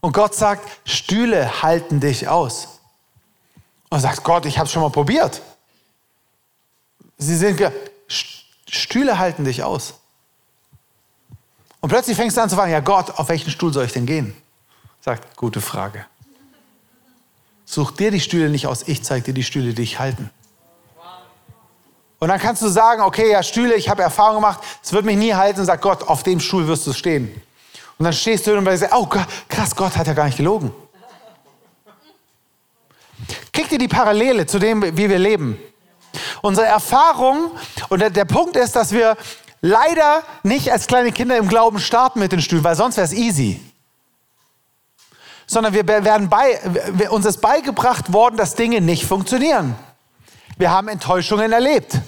Und 0.02 0.12
Gott 0.12 0.34
sagt, 0.34 0.68
Stühle 0.84 1.62
halten 1.62 1.98
dich 1.98 2.28
aus. 2.28 2.80
Und 3.88 4.00
sagt 4.00 4.22
Gott, 4.22 4.44
ich 4.44 4.58
habe 4.58 4.66
es 4.66 4.72
schon 4.72 4.82
mal 4.82 4.90
probiert. 4.90 5.40
Sie 7.16 7.36
sind, 7.36 7.58
Stühle 8.68 9.18
halten 9.18 9.44
dich 9.44 9.62
aus. 9.62 9.94
Und 11.80 11.90
plötzlich 11.90 12.16
fängst 12.16 12.36
du 12.36 12.42
an 12.42 12.50
zu 12.50 12.56
fragen, 12.56 12.72
ja 12.72 12.80
Gott, 12.80 13.10
auf 13.10 13.28
welchen 13.28 13.50
Stuhl 13.50 13.72
soll 13.72 13.84
ich 13.84 13.92
denn 13.92 14.06
gehen? 14.06 14.36
Sagt, 15.00 15.36
gute 15.36 15.60
Frage. 15.60 16.04
Such 17.64 17.92
dir 17.92 18.10
die 18.10 18.20
Stühle 18.20 18.48
nicht 18.48 18.66
aus, 18.66 18.88
ich 18.88 19.02
zeige 19.04 19.26
dir 19.26 19.34
die 19.34 19.44
Stühle, 19.44 19.68
die 19.68 19.74
dich 19.74 19.98
halten. 19.98 20.30
Und 22.18 22.28
dann 22.28 22.40
kannst 22.40 22.62
du 22.62 22.68
sagen, 22.68 23.02
okay, 23.02 23.30
ja, 23.30 23.42
Stühle, 23.42 23.74
ich 23.74 23.88
habe 23.88 24.02
Erfahrung 24.02 24.36
gemacht, 24.36 24.60
es 24.82 24.92
wird 24.92 25.04
mich 25.04 25.16
nie 25.16 25.34
halten. 25.34 25.60
Und 25.60 25.66
sag 25.66 25.82
Gott, 25.82 26.02
auf 26.02 26.22
dem 26.22 26.40
Stuhl 26.40 26.66
wirst 26.66 26.86
du 26.86 26.92
stehen. 26.92 27.40
Und 27.98 28.04
dann 28.04 28.12
stehst 28.12 28.46
du 28.46 28.56
und 28.56 28.64
sagst, 28.64 28.94
oh 28.94 29.06
krass, 29.06 29.76
Gott 29.76 29.96
hat 29.96 30.06
ja 30.06 30.14
gar 30.14 30.24
nicht 30.24 30.38
gelogen. 30.38 30.72
Kriegt 33.52 33.72
ihr 33.72 33.78
die 33.78 33.88
Parallele 33.88 34.46
zu 34.46 34.58
dem, 34.58 34.82
wie 34.82 35.08
wir 35.08 35.18
leben? 35.18 35.58
Unsere 36.42 36.66
Erfahrung, 36.66 37.50
und 37.88 38.00
der, 38.00 38.10
der 38.10 38.24
Punkt 38.24 38.56
ist, 38.56 38.76
dass 38.76 38.92
wir 38.92 39.16
leider 39.60 40.22
nicht 40.42 40.70
als 40.70 40.86
kleine 40.86 41.12
Kinder 41.12 41.36
im 41.36 41.48
Glauben 41.48 41.78
starten 41.78 42.20
mit 42.20 42.32
den 42.32 42.40
Stühlen, 42.40 42.64
weil 42.64 42.76
sonst 42.76 42.96
wäre 42.96 43.06
es 43.06 43.12
easy. 43.12 43.60
Sondern 45.46 45.74
wir 45.74 45.86
werden 45.86 46.28
bei, 46.28 46.60
uns 47.10 47.24
ist 47.24 47.40
beigebracht 47.40 48.12
worden, 48.12 48.36
dass 48.36 48.54
Dinge 48.54 48.80
nicht 48.80 49.06
funktionieren. 49.06 49.76
Wir 50.58 50.70
haben 50.70 50.88
Enttäuschungen 50.88 51.52
erlebt. 51.52 51.98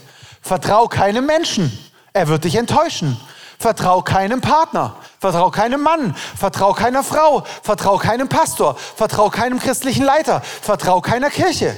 Vertrau 0.40 0.88
keinem 0.88 1.26
Menschen. 1.26 1.76
Er 2.12 2.28
wird 2.28 2.44
dich 2.44 2.56
enttäuschen. 2.56 3.20
Vertrau 3.58 4.02
keinem 4.02 4.40
Partner. 4.40 4.96
Vertrau 5.20 5.50
keinem 5.50 5.82
Mann. 5.82 6.14
Vertrau 6.14 6.72
keiner 6.72 7.02
Frau. 7.02 7.44
Vertrau 7.62 7.98
keinem 7.98 8.28
Pastor. 8.28 8.76
Vertrau 8.76 9.30
keinem 9.30 9.58
christlichen 9.58 10.04
Leiter. 10.04 10.40
Vertrau 10.40 11.00
keiner 11.00 11.30
Kirche. 11.30 11.76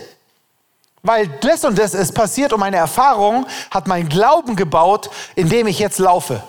Weil 1.02 1.28
das 1.28 1.64
und 1.64 1.78
das 1.78 1.94
ist 1.94 2.14
passiert 2.14 2.52
und 2.52 2.60
meine 2.60 2.76
Erfahrung 2.76 3.46
hat 3.70 3.86
mein 3.86 4.08
Glauben 4.08 4.54
gebaut, 4.54 5.10
in 5.34 5.48
dem 5.48 5.66
ich 5.66 5.78
jetzt 5.78 5.98
laufe. 5.98 6.42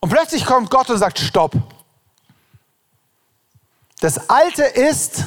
Und 0.00 0.10
plötzlich 0.10 0.44
kommt 0.44 0.70
Gott 0.70 0.88
und 0.88 0.98
sagt, 0.98 1.18
stopp. 1.18 1.52
Das 4.00 4.30
Alte 4.30 4.62
ist 4.62 5.24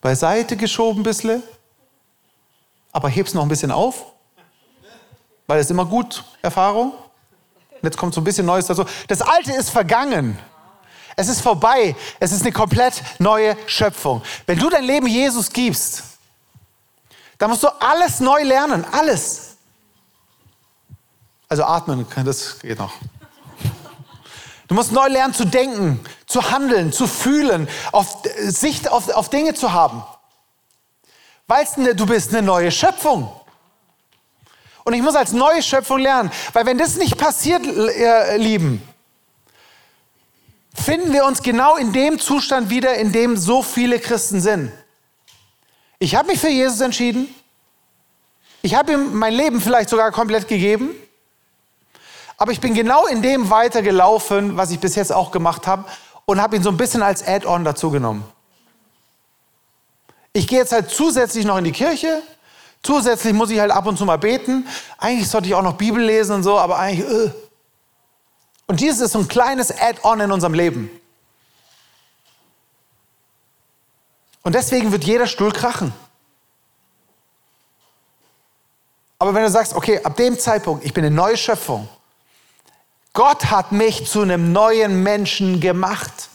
beiseite 0.00 0.56
geschoben 0.56 1.00
ein 1.00 1.02
bisschen, 1.02 1.42
aber 2.92 3.08
heb's 3.08 3.34
noch 3.34 3.42
ein 3.42 3.48
bisschen 3.48 3.70
auf, 3.70 4.04
weil 5.46 5.60
es 5.60 5.70
immer 5.70 5.86
gut, 5.86 6.24
Erfahrung. 6.42 6.92
Und 6.92 7.82
jetzt 7.82 7.96
kommt 7.96 8.14
so 8.14 8.20
ein 8.20 8.24
bisschen 8.24 8.46
Neues 8.46 8.66
dazu. 8.66 8.84
Das 9.08 9.22
Alte 9.22 9.52
ist 9.52 9.70
vergangen. 9.70 10.38
Es 11.16 11.28
ist 11.28 11.40
vorbei. 11.40 11.94
Es 12.20 12.32
ist 12.32 12.42
eine 12.42 12.52
komplett 12.52 13.02
neue 13.18 13.56
Schöpfung. 13.66 14.22
Wenn 14.46 14.58
du 14.58 14.70
dein 14.70 14.84
Leben 14.84 15.06
Jesus 15.06 15.50
gibst, 15.50 16.02
dann 17.38 17.50
musst 17.50 17.62
du 17.62 17.68
alles 17.68 18.20
neu 18.20 18.42
lernen. 18.42 18.84
Alles. 18.92 19.56
Also 21.48 21.64
atmen, 21.64 22.06
das 22.24 22.58
geht 22.60 22.78
noch. 22.78 22.92
Du 24.68 24.74
musst 24.74 24.92
neu 24.92 25.06
lernen 25.08 25.34
zu 25.34 25.44
denken, 25.44 26.00
zu 26.26 26.50
handeln, 26.50 26.92
zu 26.92 27.06
fühlen, 27.06 27.68
auf 27.90 28.22
Sicht 28.38 28.90
auf, 28.90 29.10
auf 29.10 29.28
Dinge 29.28 29.52
zu 29.52 29.72
haben. 29.72 30.02
Weil 31.46 31.66
du 31.94 32.06
bist 32.06 32.30
eine 32.30 32.40
neue 32.40 32.70
Schöpfung. 32.70 33.30
Und 34.84 34.94
ich 34.94 35.02
muss 35.02 35.14
als 35.14 35.32
neue 35.32 35.62
Schöpfung 35.62 35.98
lernen. 35.98 36.30
Weil 36.54 36.64
wenn 36.64 36.78
das 36.78 36.96
nicht 36.96 37.18
passiert, 37.18 37.66
ihr 37.66 38.38
Lieben, 38.38 38.82
finden 40.74 41.12
wir 41.12 41.24
uns 41.24 41.42
genau 41.42 41.76
in 41.76 41.92
dem 41.92 42.18
Zustand 42.18 42.70
wieder, 42.70 42.94
in 42.94 43.12
dem 43.12 43.36
so 43.36 43.62
viele 43.62 43.98
Christen 43.98 44.40
sind. 44.40 44.72
Ich 45.98 46.14
habe 46.14 46.28
mich 46.28 46.40
für 46.40 46.48
Jesus 46.48 46.80
entschieden. 46.80 47.32
Ich 48.62 48.74
habe 48.74 48.92
ihm 48.92 49.14
mein 49.14 49.34
Leben 49.34 49.60
vielleicht 49.60 49.88
sogar 49.88 50.10
komplett 50.12 50.48
gegeben. 50.48 50.90
Aber 52.36 52.52
ich 52.52 52.60
bin 52.60 52.74
genau 52.74 53.06
in 53.06 53.22
dem 53.22 53.50
weitergelaufen, 53.50 54.56
was 54.56 54.70
ich 54.70 54.80
bis 54.80 54.94
jetzt 54.96 55.12
auch 55.12 55.30
gemacht 55.30 55.66
habe 55.66 55.84
und 56.24 56.40
habe 56.40 56.56
ihn 56.56 56.62
so 56.62 56.70
ein 56.70 56.76
bisschen 56.76 57.02
als 57.02 57.26
Add-on 57.26 57.64
dazu 57.64 57.90
genommen. 57.90 58.24
Ich 60.32 60.48
gehe 60.48 60.58
jetzt 60.58 60.72
halt 60.72 60.90
zusätzlich 60.90 61.44
noch 61.44 61.58
in 61.58 61.64
die 61.64 61.72
Kirche. 61.72 62.22
Zusätzlich 62.82 63.32
muss 63.32 63.50
ich 63.50 63.60
halt 63.60 63.70
ab 63.70 63.86
und 63.86 63.96
zu 63.98 64.04
mal 64.04 64.18
beten. 64.18 64.66
Eigentlich 64.98 65.28
sollte 65.28 65.46
ich 65.46 65.54
auch 65.54 65.62
noch 65.62 65.74
Bibel 65.74 66.02
lesen 66.02 66.36
und 66.36 66.42
so, 66.42 66.58
aber 66.58 66.78
eigentlich. 66.78 67.08
Äh. 67.08 67.30
Und 68.72 68.80
dieses 68.80 69.00
ist 69.00 69.12
so 69.12 69.18
ein 69.18 69.28
kleines 69.28 69.70
Add-on 69.70 70.20
in 70.20 70.32
unserem 70.32 70.54
Leben. 70.54 70.90
Und 74.42 74.54
deswegen 74.54 74.92
wird 74.92 75.04
jeder 75.04 75.26
Stuhl 75.26 75.52
krachen. 75.52 75.92
Aber 79.18 79.34
wenn 79.34 79.42
du 79.42 79.50
sagst, 79.50 79.74
okay, 79.74 80.02
ab 80.02 80.16
dem 80.16 80.38
Zeitpunkt, 80.38 80.86
ich 80.86 80.94
bin 80.94 81.04
eine 81.04 81.14
neue 81.14 81.36
Schöpfung, 81.36 81.86
Gott 83.12 83.50
hat 83.50 83.72
mich 83.72 84.10
zu 84.10 84.22
einem 84.22 84.52
neuen 84.52 85.02
Menschen 85.02 85.60
gemacht. 85.60 86.30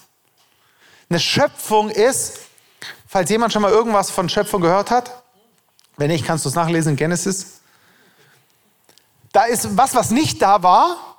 Eine 1.10 1.20
Schöpfung 1.20 1.90
ist, 1.90 2.42
falls 3.08 3.32
jemand 3.32 3.52
schon 3.52 3.64
mal 3.64 3.72
irgendwas 3.72 4.12
von 4.12 4.30
Schöpfung 4.30 4.62
gehört 4.62 4.92
hat, 4.92 5.24
wenn 5.96 6.12
nicht, 6.12 6.24
kannst 6.24 6.46
du 6.46 6.50
es 6.50 6.56
nachlesen 6.56 6.92
in 6.92 6.98
Genesis. 6.98 7.62
Da 9.32 9.46
ist 9.46 9.76
was, 9.76 9.96
was 9.96 10.12
nicht 10.12 10.40
da 10.40 10.62
war, 10.62 11.17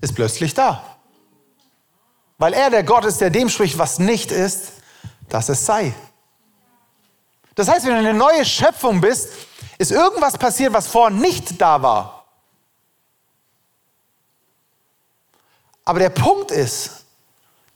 ist 0.00 0.14
plötzlich 0.14 0.54
da. 0.54 0.82
Weil 2.38 2.52
er 2.52 2.70
der 2.70 2.82
Gott 2.82 3.04
ist, 3.04 3.20
der 3.20 3.30
dem 3.30 3.48
spricht, 3.48 3.78
was 3.78 3.98
nicht 3.98 4.30
ist, 4.32 4.72
dass 5.28 5.48
es 5.48 5.64
sei. 5.64 5.94
Das 7.54 7.68
heißt, 7.68 7.86
wenn 7.86 7.92
du 7.92 7.98
eine 7.98 8.14
neue 8.14 8.44
Schöpfung 8.44 9.00
bist, 9.00 9.30
ist 9.78 9.92
irgendwas 9.92 10.36
passiert, 10.36 10.72
was 10.72 10.86
vorher 10.86 11.16
nicht 11.16 11.60
da 11.60 11.80
war. 11.82 12.24
Aber 15.84 15.98
der 15.98 16.10
Punkt 16.10 16.50
ist, 16.50 17.04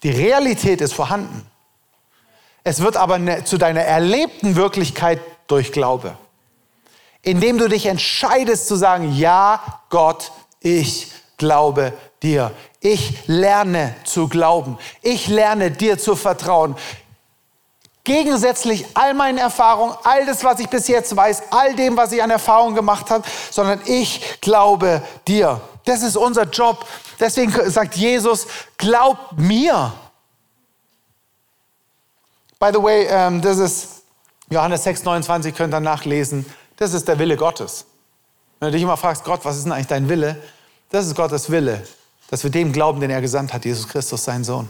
die 0.02 0.10
Realität 0.10 0.80
ist 0.80 0.94
vorhanden. 0.94 1.48
Es 2.64 2.80
wird 2.80 2.96
aber 2.96 3.18
ne, 3.18 3.44
zu 3.44 3.58
deiner 3.58 3.82
erlebten 3.82 4.56
Wirklichkeit 4.56 5.20
durch 5.46 5.72
Glaube. 5.72 6.16
Indem 7.22 7.58
du 7.58 7.68
dich 7.68 7.86
entscheidest 7.86 8.68
zu 8.68 8.76
sagen, 8.76 9.14
ja, 9.14 9.82
Gott, 9.90 10.32
ich 10.60 11.12
glaube 11.36 11.92
dir. 12.22 12.52
Ich 12.80 13.26
lerne 13.26 13.94
zu 14.04 14.28
glauben. 14.28 14.78
Ich 15.02 15.28
lerne 15.28 15.70
dir 15.70 15.98
zu 15.98 16.16
vertrauen. 16.16 16.76
Gegensätzlich 18.04 18.86
all 18.94 19.12
meinen 19.12 19.38
Erfahrungen, 19.38 19.94
all 20.04 20.24
das, 20.24 20.42
was 20.42 20.60
ich 20.60 20.68
bis 20.68 20.88
jetzt 20.88 21.14
weiß, 21.14 21.42
all 21.50 21.74
dem, 21.74 21.96
was 21.96 22.10
ich 22.12 22.22
an 22.22 22.30
Erfahrungen 22.30 22.74
gemacht 22.74 23.10
habe, 23.10 23.22
sondern 23.50 23.80
ich 23.84 24.40
glaube 24.40 25.02
dir. 25.26 25.60
Das 25.84 26.02
ist 26.02 26.16
unser 26.16 26.44
Job. 26.44 26.86
Deswegen 27.20 27.52
sagt 27.70 27.96
Jesus, 27.96 28.46
glaub 28.78 29.32
mir. 29.36 29.92
By 32.58 32.70
the 32.72 32.82
way, 32.82 33.06
ähm, 33.10 33.40
das 33.40 33.58
ist 33.58 34.02
Johannes 34.50 34.84
6, 34.84 35.04
29, 35.04 35.54
könnt 35.54 35.74
ihr 35.74 35.80
nachlesen. 35.80 36.46
Das 36.76 36.94
ist 36.94 37.06
der 37.06 37.18
Wille 37.18 37.36
Gottes. 37.36 37.84
Wenn 38.58 38.68
du 38.68 38.72
dich 38.72 38.82
immer 38.82 38.96
fragst, 38.96 39.24
Gott, 39.24 39.44
was 39.44 39.56
ist 39.56 39.64
denn 39.64 39.72
eigentlich 39.72 39.86
dein 39.86 40.08
Wille? 40.08 40.42
Das 40.90 41.06
ist 41.06 41.14
Gottes 41.14 41.50
Wille, 41.50 41.86
dass 42.28 42.44
wir 42.44 42.50
dem 42.50 42.72
glauben, 42.72 43.00
den 43.00 43.10
er 43.10 43.20
gesandt 43.20 43.52
hat, 43.52 43.64
Jesus 43.64 43.88
Christus, 43.88 44.22
sein 44.22 44.44
Sohn. 44.44 44.68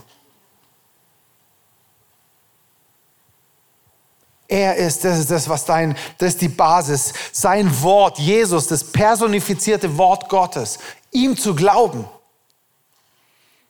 Er 4.46 4.76
ist, 4.76 5.04
das 5.04 5.18
ist 5.18 5.30
das, 5.30 5.46
was 5.48 5.66
dein, 5.66 5.94
das 6.16 6.30
ist 6.30 6.40
die 6.40 6.48
Basis. 6.48 7.12
Sein 7.32 7.82
Wort, 7.82 8.18
Jesus, 8.18 8.66
das 8.66 8.82
personifizierte 8.82 9.98
Wort 9.98 10.28
Gottes, 10.30 10.78
ihm 11.10 11.36
zu 11.36 11.54
glauben. 11.54 12.08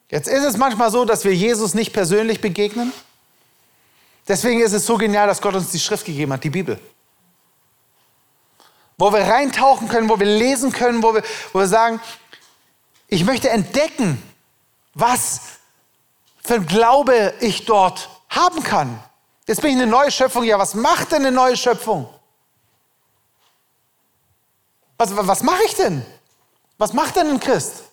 Jetzt 0.09 0.29
ist 0.29 0.45
es 0.45 0.57
manchmal 0.57 0.91
so, 0.93 1.05
dass 1.05 1.25
wir 1.25 1.35
Jesus 1.35 1.75
nicht 1.75 1.93
persönlich 1.93 2.41
begegnen. 2.41 2.93
Deswegen 4.29 4.61
ist 4.61 4.73
es 4.73 4.87
so 4.87 4.97
genial, 4.97 5.27
dass 5.27 5.41
Gott 5.41 5.55
uns 5.55 5.71
die 5.71 5.81
Schrift 5.81 6.05
gegeben 6.05 6.33
hat, 6.33 6.45
die 6.45 6.51
Bibel. 6.51 6.79
Wo 8.99 9.13
wir 9.13 9.21
reintauchen 9.21 9.89
können, 9.89 10.09
wo 10.09 10.19
wir 10.19 10.27
lesen 10.27 10.71
können, 10.71 11.03
wo 11.03 11.15
wir, 11.15 11.23
wo 11.53 11.59
wir 11.59 11.67
sagen, 11.67 12.01
ich 13.09 13.25
möchte 13.25 13.49
entdecken, 13.49 14.23
was 14.95 15.41
für 16.45 16.55
ein 16.55 16.67
Glaube 16.67 17.35
ich 17.41 17.65
dort 17.65 18.09
haben 18.29 18.63
kann. 18.63 19.03
Jetzt 19.47 19.63
bin 19.63 19.71
ich 19.71 19.77
eine 19.77 19.87
neue 19.87 20.11
Schöpfung. 20.11 20.45
Ja, 20.45 20.59
was 20.59 20.75
macht 20.75 21.13
denn 21.13 21.23
eine 21.23 21.33
neue 21.33 21.57
Schöpfung? 21.57 22.09
Was, 24.99 25.17
was 25.17 25.43
mache 25.43 25.63
ich 25.65 25.75
denn? 25.75 26.05
Was 26.77 26.93
macht 26.93 27.17
denn 27.17 27.29
ein 27.31 27.41
Christ? 27.41 27.85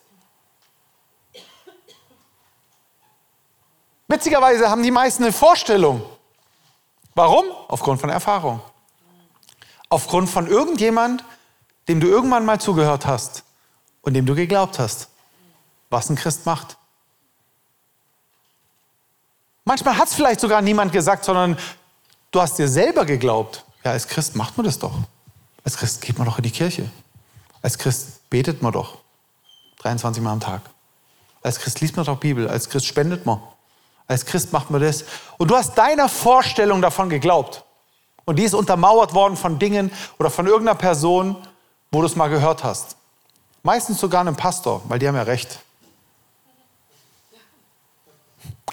Witzigerweise 4.07 4.69
haben 4.69 4.83
die 4.83 4.91
meisten 4.91 5.23
eine 5.23 5.33
Vorstellung. 5.33 6.03
Warum? 7.15 7.45
Aufgrund 7.69 8.01
von 8.01 8.09
Erfahrung. 8.09 8.59
Aufgrund 9.87 10.29
von 10.29 10.47
irgendjemand, 10.47 11.23
dem 11.87 12.01
du 12.01 12.07
irgendwann 12.07 12.45
mal 12.45 12.59
zugehört 12.59 13.05
hast 13.05 13.44
und 14.05 14.13
dem 14.13 14.25
du 14.25 14.35
geglaubt 14.35 14.79
hast, 14.79 15.09
was 15.89 16.09
ein 16.09 16.15
Christ 16.15 16.45
macht. 16.45 16.77
Manchmal 19.65 19.97
hat 19.97 20.07
es 20.07 20.13
vielleicht 20.13 20.39
sogar 20.39 20.61
niemand 20.61 20.91
gesagt, 20.91 21.25
sondern 21.25 21.57
du 22.31 22.39
hast 22.39 22.57
dir 22.57 22.67
selber 22.67 23.03
geglaubt. 23.03 23.65
Ja, 23.83 23.91
als 23.91 24.07
Christ 24.07 24.35
macht 24.35 24.55
man 24.57 24.65
das 24.65 24.79
doch. 24.79 24.93
Als 25.63 25.77
Christ 25.77 26.01
geht 26.01 26.17
man 26.17 26.27
doch 26.27 26.37
in 26.37 26.43
die 26.43 26.51
Kirche. 26.51 26.89
Als 27.61 27.77
Christ 27.77 28.29
betet 28.29 28.61
man 28.61 28.71
doch 28.71 28.99
23 29.79 30.21
Mal 30.21 30.33
am 30.33 30.39
Tag. 30.39 30.61
Als 31.41 31.59
Christ 31.59 31.81
liest 31.81 31.95
man 31.95 32.05
doch 32.05 32.17
Bibel. 32.17 32.47
Als 32.47 32.69
Christ 32.69 32.85
spendet 32.85 33.25
man. 33.25 33.41
Als 34.07 34.25
Christ 34.25 34.53
macht 34.53 34.69
man 34.69 34.81
das. 34.81 35.05
Und 35.39 35.49
du 35.49 35.55
hast 35.55 35.75
deiner 35.75 36.09
Vorstellung 36.09 36.81
davon 36.81 37.09
geglaubt. 37.09 37.63
Und 38.25 38.37
die 38.37 38.43
ist 38.43 38.53
untermauert 38.53 39.15
worden 39.15 39.35
von 39.35 39.57
Dingen 39.57 39.91
oder 40.19 40.29
von 40.29 40.45
irgendeiner 40.45 40.77
Person, 40.77 41.35
wo 41.91 42.01
du 42.01 42.07
es 42.07 42.15
mal 42.15 42.27
gehört 42.27 42.63
hast. 42.63 42.97
Meistens 43.65 43.99
sogar 43.99 44.21
einem 44.21 44.35
Pastor, 44.35 44.83
weil 44.87 44.99
die 44.99 45.07
haben 45.07 45.15
ja 45.15 45.23
recht. 45.23 45.59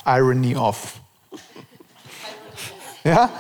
Irony 0.05 0.55
off. 0.55 0.97
Ja? 3.03 3.31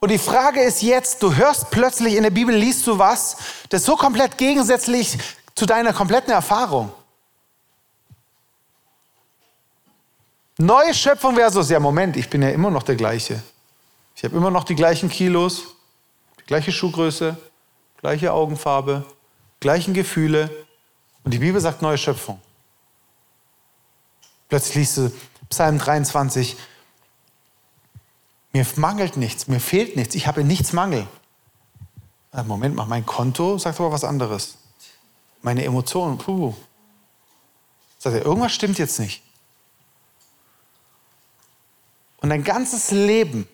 Und 0.00 0.10
die 0.10 0.18
Frage 0.18 0.60
ist 0.60 0.82
jetzt, 0.82 1.22
du 1.22 1.34
hörst 1.34 1.70
plötzlich 1.70 2.14
in 2.14 2.24
der 2.24 2.30
Bibel, 2.30 2.54
liest 2.54 2.86
du 2.86 2.98
was, 2.98 3.38
das 3.70 3.86
so 3.86 3.96
komplett 3.96 4.36
gegensätzlich 4.36 5.16
zu 5.54 5.64
deiner 5.64 5.94
kompletten 5.94 6.30
Erfahrung. 6.30 6.92
Neue 10.58 10.92
Schöpfung 10.92 11.36
versus, 11.36 11.70
ja 11.70 11.80
Moment, 11.80 12.18
ich 12.18 12.28
bin 12.28 12.42
ja 12.42 12.50
immer 12.50 12.70
noch 12.70 12.82
der 12.82 12.96
gleiche. 12.96 13.42
Ich 14.14 14.24
habe 14.24 14.36
immer 14.36 14.50
noch 14.50 14.64
die 14.64 14.74
gleichen 14.74 15.08
Kilos, 15.08 15.74
die 16.38 16.44
gleiche 16.44 16.70
Schuhgröße, 16.70 17.34
gleiche 18.02 18.34
Augenfarbe, 18.34 19.06
gleichen 19.60 19.94
Gefühle. 19.94 20.50
Und 21.24 21.32
die 21.32 21.38
Bibel 21.38 21.60
sagt 21.60 21.82
neue 21.82 21.98
Schöpfung. 21.98 22.40
Plötzlich 24.48 24.74
liest 24.74 24.96
du 24.96 25.12
Psalm 25.48 25.78
23, 25.78 26.56
mir 28.52 28.66
mangelt 28.76 29.16
nichts, 29.16 29.46
mir 29.46 29.60
fehlt 29.60 29.96
nichts, 29.96 30.14
ich 30.14 30.26
habe 30.26 30.42
nichts 30.42 30.72
Mangel. 30.72 31.06
Äh, 32.32 32.42
Moment 32.42 32.74
mal, 32.74 32.86
mein 32.86 33.06
Konto 33.06 33.58
sagt 33.58 33.78
aber 33.78 33.92
was 33.92 34.04
anderes. 34.04 34.58
Meine 35.42 35.64
Emotionen, 35.64 36.18
puh. 36.18 36.54
Sagt 37.98 38.16
er, 38.16 38.24
irgendwas 38.24 38.52
stimmt 38.52 38.78
jetzt 38.78 38.98
nicht. 38.98 39.22
Und 42.18 42.30
dein 42.30 42.44
ganzes 42.44 42.90
Leben 42.90 43.48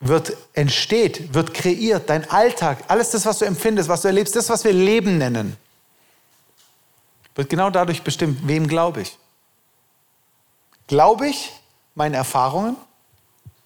wird 0.00 0.34
entsteht, 0.54 1.34
wird 1.34 1.52
kreiert, 1.52 2.08
dein 2.08 2.28
Alltag, 2.30 2.84
alles 2.88 3.10
das, 3.10 3.26
was 3.26 3.38
du 3.38 3.44
empfindest, 3.44 3.88
was 3.88 4.00
du 4.02 4.08
erlebst, 4.08 4.34
das, 4.34 4.48
was 4.48 4.64
wir 4.64 4.72
Leben 4.72 5.18
nennen, 5.18 5.56
wird 7.34 7.50
genau 7.50 7.70
dadurch 7.70 8.02
bestimmt, 8.02 8.48
wem 8.48 8.66
glaube 8.66 9.02
ich. 9.02 9.18
Glaube 10.86 11.28
ich 11.28 11.52
meinen 11.94 12.14
Erfahrungen, 12.14 12.76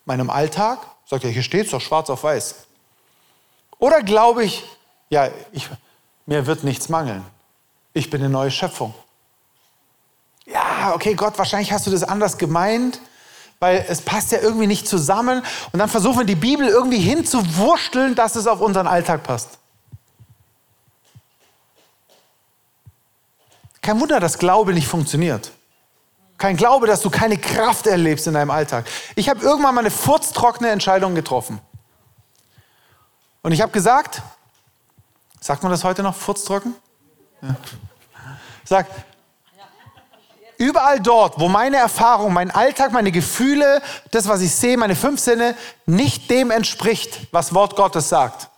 meinem 0.05 0.29
Alltag? 0.29 0.81
Sagt 1.07 1.25
er, 1.25 1.31
hier 1.31 1.43
steht 1.43 1.67
es 1.67 1.71
doch 1.71 1.81
schwarz 1.81 2.11
auf 2.11 2.25
weiß. 2.25 2.57
Oder 3.79 4.03
glaube 4.03 4.45
ich, 4.45 4.65
ja, 5.09 5.31
ich, 5.53 5.69
mir 6.27 6.47
wird 6.47 6.65
nichts 6.65 6.89
mangeln. 6.89 7.25
Ich 7.93 8.11
bin 8.11 8.21
eine 8.21 8.31
neue 8.31 8.51
Schöpfung. 8.51 8.95
Ja, 10.47 10.93
okay, 10.95 11.15
Gott, 11.15 11.39
wahrscheinlich 11.39 11.73
hast 11.73 11.87
du 11.87 11.91
das 11.91 12.03
anders 12.03 12.37
gemeint 12.39 13.01
weil 13.65 13.87
es 13.89 14.03
passt 14.03 14.31
ja 14.31 14.41
irgendwie 14.41 14.67
nicht 14.67 14.87
zusammen. 14.87 15.43
Und 15.73 15.79
dann 15.79 15.89
versuchen 15.89 16.19
wir 16.19 16.27
die 16.27 16.35
Bibel 16.35 16.69
irgendwie 16.69 16.99
hinzuwursteln, 16.99 18.15
dass 18.15 18.37
es 18.37 18.47
auf 18.47 18.61
unseren 18.61 18.87
Alltag 18.87 19.23
passt. 19.23 19.57
Kein 23.81 23.99
Wunder, 23.99 24.21
dass 24.21 24.37
Glaube 24.37 24.75
nicht 24.75 24.87
funktioniert. 24.87 25.51
Kein 26.37 26.59
Glaube, 26.59 26.87
dass 26.87 27.01
du 27.01 27.09
keine 27.09 27.39
Kraft 27.39 27.87
erlebst 27.87 28.27
in 28.27 28.35
deinem 28.35 28.51
Alltag. 28.51 28.85
Ich 29.15 29.31
habe 29.31 29.41
irgendwann 29.41 29.75
mal 29.75 29.81
eine 29.81 29.91
furztrockene 29.91 30.69
Entscheidung 30.69 31.15
getroffen. 31.15 31.59
Und 33.41 33.53
ich 33.53 33.63
habe 33.63 33.73
gesagt, 33.73 34.21
sagt 35.41 35.63
man 35.63 35.73
das 35.73 35.85
heute 35.85 36.03
noch, 36.03 36.15
furztrocken? 36.15 36.75
Ja. 37.41 37.57
Sag, 38.65 38.89
Überall 40.59 41.01
dort, 41.01 41.39
wo 41.39 41.49
meine 41.49 41.77
Erfahrung, 41.77 42.33
mein 42.33 42.51
Alltag, 42.51 42.93
meine 42.93 43.13
Gefühle, 43.13 43.83
das, 44.11 44.29
was 44.29 44.41
ich 44.41 44.55
sehe, 44.55 44.77
meine 44.77 44.95
fünf 44.95 45.21
Sinne, 45.21 45.57
nicht 45.87 46.31
dem 46.31 46.51
entspricht, 46.51 47.21
was 47.33 47.55
Wort 47.55 47.77
Gottes 47.77 48.09
sagt, 48.09 48.49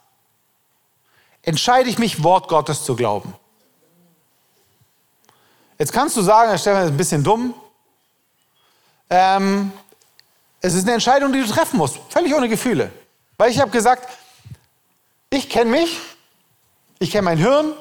entscheide 1.42 1.88
ich 1.88 1.98
mich, 1.98 2.22
Wort 2.22 2.48
Gottes 2.48 2.84
zu 2.84 2.96
glauben. 2.96 3.34
Jetzt 5.78 5.92
kannst 5.92 6.16
du 6.16 6.22
sagen, 6.22 6.50
Herr 6.50 6.58
Stefan, 6.58 6.80
das 6.80 6.86
ist 6.86 6.94
ein 6.94 6.96
bisschen 6.96 7.24
dumm. 7.24 7.54
Ähm, 9.08 9.72
es 10.60 10.74
ist 10.74 10.84
eine 10.84 10.94
Entscheidung, 10.94 11.32
die 11.32 11.40
du 11.40 11.46
treffen 11.46 11.78
musst, 11.78 11.98
völlig 12.08 12.34
ohne 12.34 12.48
Gefühle. 12.48 12.90
Weil 13.36 13.50
ich 13.50 13.60
habe 13.60 13.70
gesagt, 13.70 14.08
ich 15.30 15.48
kenne 15.48 15.70
mich, 15.70 15.98
ich 16.98 17.10
kenne 17.10 17.22
mein 17.22 17.38
Hirn, 17.38 17.72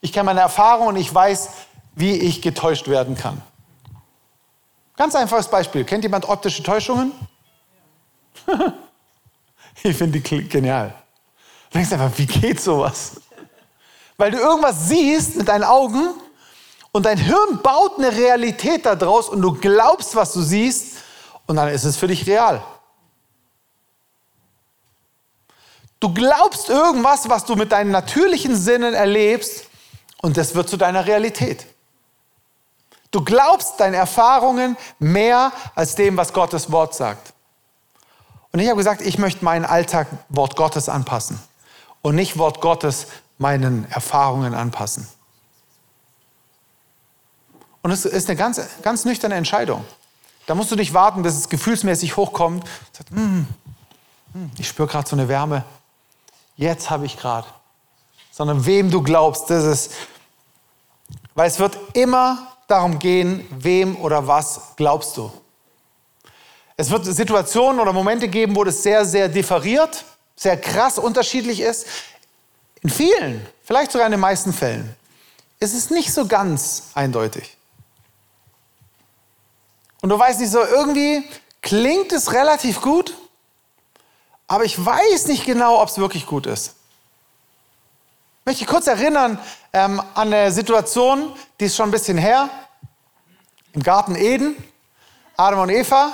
ich 0.00 0.12
kenne 0.12 0.24
meine 0.24 0.40
Erfahrung 0.40 0.88
und 0.88 0.96
ich 0.96 1.12
weiß, 1.12 1.50
wie 1.94 2.16
ich 2.16 2.42
getäuscht 2.42 2.88
werden 2.88 3.16
kann. 3.16 3.40
Ganz 4.96 5.14
einfaches 5.14 5.48
Beispiel. 5.48 5.84
Kennt 5.84 6.04
jemand 6.04 6.28
optische 6.28 6.62
Täuschungen? 6.62 7.12
ich 9.82 9.96
finde 9.96 10.20
die 10.20 10.48
genial. 10.48 10.94
Du 11.70 11.78
denkst 11.78 11.92
einfach, 11.92 12.16
wie 12.16 12.26
geht 12.26 12.60
sowas? 12.60 13.20
Weil 14.16 14.30
du 14.30 14.38
irgendwas 14.38 14.88
siehst 14.88 15.36
mit 15.36 15.48
deinen 15.48 15.64
Augen 15.64 16.10
und 16.92 17.06
dein 17.06 17.18
Hirn 17.18 17.60
baut 17.62 17.98
eine 17.98 18.12
Realität 18.12 18.86
daraus 18.86 19.28
und 19.28 19.42
du 19.42 19.52
glaubst, 19.52 20.14
was 20.14 20.32
du 20.32 20.40
siehst 20.40 20.98
und 21.46 21.56
dann 21.56 21.68
ist 21.68 21.84
es 21.84 21.96
für 21.96 22.06
dich 22.06 22.26
real. 22.26 22.62
Du 25.98 26.14
glaubst 26.14 26.68
irgendwas, 26.68 27.28
was 27.28 27.44
du 27.44 27.56
mit 27.56 27.72
deinen 27.72 27.90
natürlichen 27.90 28.54
Sinnen 28.54 28.94
erlebst 28.94 29.66
und 30.22 30.36
das 30.36 30.54
wird 30.54 30.68
zu 30.68 30.76
deiner 30.76 31.06
Realität. 31.06 31.66
Du 33.14 33.22
glaubst 33.22 33.78
deinen 33.78 33.94
Erfahrungen 33.94 34.76
mehr 34.98 35.52
als 35.76 35.94
dem, 35.94 36.16
was 36.16 36.32
Gottes 36.32 36.72
Wort 36.72 36.96
sagt. 36.96 37.32
Und 38.50 38.58
ich 38.58 38.66
habe 38.66 38.76
gesagt, 38.76 39.02
ich 39.02 39.18
möchte 39.18 39.44
meinen 39.44 39.64
Alltag 39.64 40.08
Wort 40.30 40.56
Gottes 40.56 40.88
anpassen 40.88 41.38
und 42.02 42.16
nicht 42.16 42.38
Wort 42.38 42.60
Gottes 42.60 43.06
meinen 43.38 43.88
Erfahrungen 43.88 44.52
anpassen. 44.52 45.08
Und 47.82 47.92
es 47.92 48.04
ist 48.04 48.28
eine 48.28 48.36
ganz, 48.36 48.60
ganz 48.82 49.04
nüchterne 49.04 49.36
Entscheidung. 49.36 49.84
Da 50.46 50.56
musst 50.56 50.72
du 50.72 50.74
nicht 50.74 50.92
warten, 50.92 51.22
bis 51.22 51.36
es 51.36 51.48
gefühlsmäßig 51.48 52.16
hochkommt. 52.16 52.66
Sagt, 52.90 53.12
mm, 53.12 53.44
ich 54.58 54.66
spüre 54.66 54.88
gerade 54.88 55.08
so 55.08 55.14
eine 55.14 55.28
Wärme. 55.28 55.62
Jetzt 56.56 56.90
habe 56.90 57.06
ich 57.06 57.16
gerade. 57.16 57.46
Sondern 58.32 58.66
wem 58.66 58.90
du 58.90 59.02
glaubst, 59.02 59.50
das 59.50 59.62
ist. 59.62 59.92
Weil 61.36 61.46
es 61.46 61.60
wird 61.60 61.78
immer 61.92 62.48
darum 62.66 62.98
gehen, 62.98 63.46
wem 63.50 63.96
oder 63.96 64.26
was 64.26 64.74
glaubst 64.76 65.16
du. 65.16 65.32
Es 66.76 66.90
wird 66.90 67.04
Situationen 67.04 67.80
oder 67.80 67.92
Momente 67.92 68.28
geben, 68.28 68.56
wo 68.56 68.64
das 68.64 68.82
sehr, 68.82 69.04
sehr 69.04 69.28
differiert, 69.28 70.04
sehr 70.34 70.60
krass 70.60 70.98
unterschiedlich 70.98 71.60
ist. 71.60 71.86
In 72.82 72.90
vielen, 72.90 73.46
vielleicht 73.62 73.92
sogar 73.92 74.06
in 74.06 74.12
den 74.12 74.20
meisten 74.20 74.52
Fällen, 74.52 74.94
ist 75.60 75.74
es 75.74 75.90
nicht 75.90 76.12
so 76.12 76.26
ganz 76.26 76.90
eindeutig. 76.94 77.56
Und 80.02 80.10
du 80.10 80.18
weißt 80.18 80.40
nicht 80.40 80.50
so, 80.50 80.62
irgendwie 80.62 81.24
klingt 81.62 82.12
es 82.12 82.32
relativ 82.32 82.82
gut, 82.82 83.16
aber 84.46 84.64
ich 84.64 84.84
weiß 84.84 85.28
nicht 85.28 85.46
genau, 85.46 85.80
ob 85.80 85.88
es 85.88 85.96
wirklich 85.96 86.26
gut 86.26 86.46
ist. 86.46 86.74
Ich 88.44 88.60
möchte 88.60 88.66
kurz 88.66 88.86
erinnern 88.88 89.38
ähm, 89.72 90.02
an 90.12 90.30
eine 90.30 90.52
Situation, 90.52 91.34
die 91.58 91.64
ist 91.64 91.76
schon 91.76 91.88
ein 91.88 91.92
bisschen 91.92 92.18
her. 92.18 92.50
Im 93.72 93.82
Garten 93.82 94.16
Eden, 94.16 94.54
Adam 95.34 95.60
und 95.60 95.70
Eva. 95.70 96.12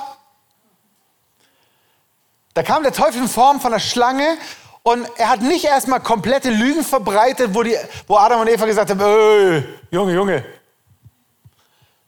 Da 2.55 2.63
kam 2.63 2.85
der 2.85 2.93
Teufel 2.93 3.23
in 3.23 3.29
Form 3.29 3.61
von 3.61 3.73
einer 3.73 3.81
Schlange 3.81 4.39
und 4.85 5.09
er 5.17 5.29
hat 5.29 5.43
nicht 5.43 5.65
erstmal 5.65 5.99
komplette 5.99 6.51
Lügen 6.51 6.85
verbreitet, 6.85 7.53
wo, 7.53 7.65
die, 7.65 7.77
wo 8.07 8.17
Adam 8.17 8.43
und 8.43 8.49
Eva 8.49 8.65
gesagt 8.65 8.91
haben, 8.91 9.01
äh, 9.01 9.65
Junge, 9.91 10.15
Junge. 10.15 10.45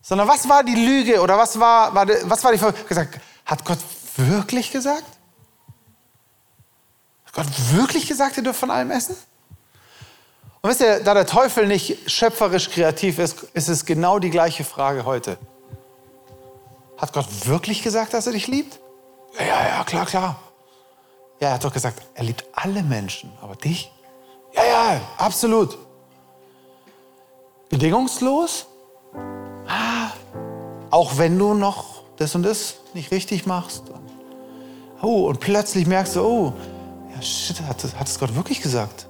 Sondern 0.01 0.29
was 0.29 0.47
war 0.47 0.63
die 0.63 0.75
Lüge 0.75 1.19
oder 1.19 1.37
was 1.37 1.59
war, 1.59 1.93
war, 1.93 2.07
was 2.07 2.41
war 2.45 2.53
die 2.53 2.87
gesagt? 2.87 3.19
Hat 3.45 3.65
Gott 3.65 3.79
wirklich 4.15 4.71
gesagt? 4.71 5.03
Hat 7.25 7.33
Gott 7.33 7.47
wirklich 7.73 8.07
gesagt, 8.07 8.37
ihr 8.37 8.43
dürft 8.43 8.61
von 8.61 8.71
allem 8.71 8.89
essen? 8.91 9.17
Und 10.63 10.69
wisst 10.69 10.79
ihr, 10.79 11.01
da 11.01 11.13
der 11.13 11.25
Teufel 11.25 11.67
nicht 11.67 12.09
schöpferisch 12.09 12.69
kreativ 12.69 13.19
ist, 13.19 13.43
ist 13.53 13.67
es 13.67 13.85
genau 13.85 14.17
die 14.19 14.29
gleiche 14.29 14.63
Frage 14.63 15.03
heute. 15.03 15.37
Hat 16.97 17.11
Gott 17.11 17.25
wirklich 17.47 17.83
gesagt, 17.83 18.13
dass 18.13 18.27
er 18.27 18.31
dich 18.31 18.47
liebt? 18.47 18.79
Ja, 19.37 19.45
ja, 19.45 19.83
klar, 19.83 20.05
klar. 20.05 20.39
Ja, 21.41 21.49
er 21.49 21.53
hat 21.55 21.65
doch 21.65 21.73
gesagt, 21.73 22.01
er 22.13 22.23
liebt 22.23 22.45
alle 22.53 22.81
Menschen, 22.81 23.29
aber 23.41 23.57
dich? 23.57 23.91
Ja, 24.55 24.63
ja, 24.63 25.01
absolut. 25.17 25.77
Bedingungslos? 27.67 28.65
Ah, 29.67 30.11
auch 30.91 31.17
wenn 31.17 31.37
du 31.37 31.55
noch 31.55 32.03
das 32.15 32.35
und 32.35 32.43
das 32.43 32.75
nicht 32.93 33.11
richtig 33.11 33.45
machst. 33.45 33.83
Oh, 35.01 35.25
und 35.25 35.41
plötzlich 35.41 35.87
merkst 35.87 36.15
du, 36.15 36.21
oh, 36.21 36.53
ja, 37.13 37.21
shit, 37.21 37.59
hat, 37.63 37.83
hat 37.99 38.07
es 38.07 38.17
Gott 38.17 38.33
wirklich 38.33 38.61
gesagt? 38.61 39.09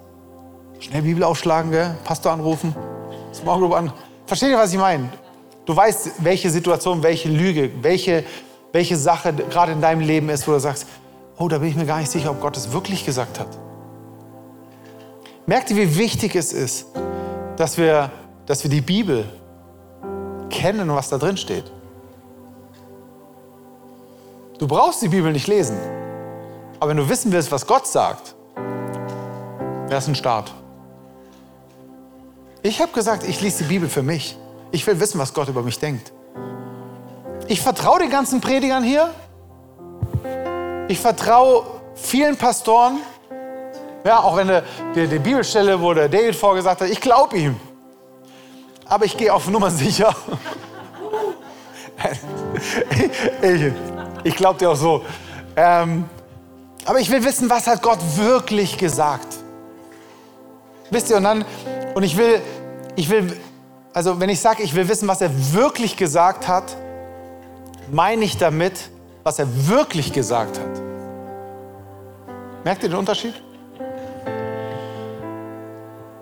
Schnell 0.83 1.01
Bibel 1.01 1.23
aufschlagen, 1.23 1.71
gell? 1.71 1.95
Pastor 2.03 2.33
anrufen, 2.33 2.75
Small 3.33 3.57
Group 3.59 3.73
an. 3.73 3.93
Versteht 4.25 4.49
ihr, 4.49 4.57
was 4.57 4.73
ich 4.73 4.77
meine? 4.77 5.09
Du 5.65 5.73
weißt, 5.73 6.11
welche 6.17 6.49
Situation, 6.49 7.01
welche 7.01 7.29
Lüge, 7.29 7.71
welche, 7.81 8.25
welche 8.73 8.97
Sache 8.97 9.31
gerade 9.33 9.71
in 9.71 9.79
deinem 9.79 10.01
Leben 10.01 10.27
ist, 10.27 10.45
wo 10.45 10.51
du 10.51 10.59
sagst, 10.59 10.85
oh, 11.37 11.47
da 11.47 11.59
bin 11.59 11.69
ich 11.69 11.77
mir 11.77 11.85
gar 11.85 11.99
nicht 11.99 12.11
sicher, 12.11 12.31
ob 12.31 12.41
Gott 12.41 12.57
es 12.57 12.73
wirklich 12.73 13.05
gesagt 13.05 13.39
hat. 13.39 13.47
Merkt 15.45 15.71
ihr, 15.71 15.77
wie 15.77 15.95
wichtig 15.95 16.35
es 16.35 16.51
ist, 16.51 16.87
dass 17.55 17.77
wir, 17.77 18.11
dass 18.45 18.61
wir 18.61 18.69
die 18.69 18.81
Bibel 18.81 19.23
kennen 20.49 20.93
was 20.93 21.07
da 21.07 21.17
drin 21.17 21.37
steht? 21.37 21.71
Du 24.59 24.67
brauchst 24.67 25.01
die 25.01 25.07
Bibel 25.07 25.31
nicht 25.31 25.47
lesen. 25.47 25.77
Aber 26.81 26.89
wenn 26.89 26.97
du 26.97 27.07
wissen 27.07 27.31
willst, 27.31 27.53
was 27.53 27.65
Gott 27.65 27.87
sagt, 27.87 28.35
wäre 29.87 29.97
es 29.97 30.09
ein 30.09 30.15
Start. 30.15 30.53
Ich 32.65 32.81
habe 32.81 32.93
gesagt, 32.93 33.25
ich 33.27 33.41
lese 33.41 33.65
die 33.65 33.69
Bibel 33.69 33.89
für 33.89 34.03
mich. 34.03 34.37
Ich 34.71 34.87
will 34.87 34.97
wissen, 35.01 35.19
was 35.19 35.33
Gott 35.33 35.49
über 35.49 35.61
mich 35.63 35.79
denkt. 35.79 36.13
Ich 37.47 37.59
vertraue 37.59 37.99
den 37.99 38.09
ganzen 38.09 38.39
Predigern 38.39 38.85
hier. 38.85 39.13
Ich 40.87 40.97
vertraue 40.97 41.65
vielen 41.93 42.37
Pastoren. 42.37 42.99
Ja, 44.05 44.19
auch 44.19 44.37
wenn 44.37 44.47
der, 44.47 44.63
der, 44.95 45.07
die 45.07 45.19
Bibelstelle, 45.19 45.81
wo 45.81 45.93
der 45.93 46.07
David 46.07 46.37
vorgesagt 46.37 46.79
hat, 46.79 46.89
ich 46.89 47.01
glaube 47.01 47.35
ihm. 47.37 47.59
Aber 48.85 49.03
ich 49.03 49.17
gehe 49.17 49.33
auf 49.33 49.49
Nummer 49.49 49.69
sicher. 49.69 50.15
ich 53.41 53.73
ich 54.23 54.35
glaube 54.37 54.59
dir 54.59 54.69
auch 54.69 54.75
so. 54.75 55.03
Ähm, 55.57 56.05
aber 56.85 56.99
ich 56.99 57.09
will 57.09 57.25
wissen, 57.25 57.49
was 57.49 57.67
hat 57.67 57.81
Gott 57.81 57.99
wirklich 58.15 58.77
gesagt. 58.77 59.27
Wisst 60.89 61.09
ihr, 61.09 61.17
und 61.17 61.23
dann, 61.23 61.45
und 61.95 62.03
ich 62.03 62.17
will, 62.17 62.41
ich 62.95 63.09
will, 63.09 63.35
also 63.93 64.19
wenn 64.19 64.29
ich 64.29 64.39
sage, 64.39 64.63
ich 64.63 64.75
will 64.75 64.87
wissen, 64.87 65.07
was 65.07 65.21
er 65.21 65.31
wirklich 65.53 65.97
gesagt 65.97 66.47
hat, 66.47 66.75
meine 67.91 68.23
ich 68.25 68.37
damit, 68.37 68.89
was 69.23 69.39
er 69.39 69.47
wirklich 69.67 70.13
gesagt 70.13 70.59
hat. 70.59 70.81
Merkt 72.63 72.83
ihr 72.83 72.89
den 72.89 72.97
Unterschied? 72.97 73.33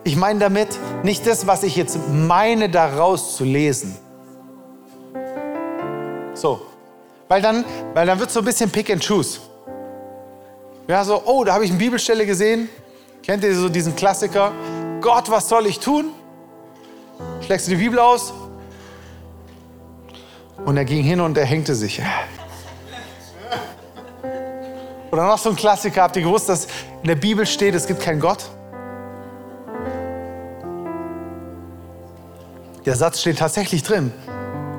Ich 0.04 0.16
meine 0.16 0.40
damit 0.40 0.80
nicht 1.04 1.26
das, 1.28 1.46
was 1.46 1.64
ich 1.64 1.76
jetzt 1.76 2.00
meine, 2.10 2.70
daraus 2.70 3.36
zu 3.36 3.44
lesen. 3.44 3.96
So. 6.34 6.62
Weil 7.28 7.42
dann, 7.42 7.64
weil 7.94 8.08
dann 8.08 8.20
wird 8.20 8.30
es 8.30 8.34
so 8.34 8.40
ein 8.42 8.46
bisschen 8.46 8.70
Pick 8.70 8.90
and 8.90 9.06
Choose. 9.06 9.40
Ja, 10.88 11.06
so, 11.06 11.22
oh, 11.26 11.44
da 11.44 11.54
habe 11.54 11.64
ich 11.64 11.70
eine 11.70 11.80
Bibelstelle 11.80 12.26
gesehen. 12.26 12.68
Kennt 13.24 13.44
ihr 13.44 13.56
so 13.56 13.70
diesen 13.70 13.96
Klassiker? 13.96 14.52
Gott, 15.02 15.30
was 15.32 15.50
soll 15.50 15.66
ich 15.66 15.80
tun? 15.80 16.12
Schlägst 17.42 17.68
du 17.68 17.72
die 17.72 17.78
Bibel 17.78 18.00
aus? 18.00 18.34
Und 20.64 20.78
er 20.78 20.86
ging 20.86 21.04
hin 21.04 21.20
und 21.20 21.38
er 21.38 21.46
hängte 21.46 21.74
sich. 21.74 22.02
Oder 25.12 25.26
noch 25.26 25.40
so 25.40 25.50
ein 25.50 25.56
Klassiker, 25.56 26.04
habt 26.04 26.16
ihr 26.16 26.22
gewusst, 26.22 26.48
dass 26.48 26.66
in 27.02 27.08
der 27.08 27.16
Bibel 27.16 27.46
steht, 27.46 27.76
es 27.76 27.88
gibt 27.88 28.00
keinen 28.00 28.20
Gott? 28.20 28.50
Der 32.86 32.96
Satz 32.96 33.20
steht 33.20 33.40
tatsächlich 33.40 33.84
drin. 33.84 34.14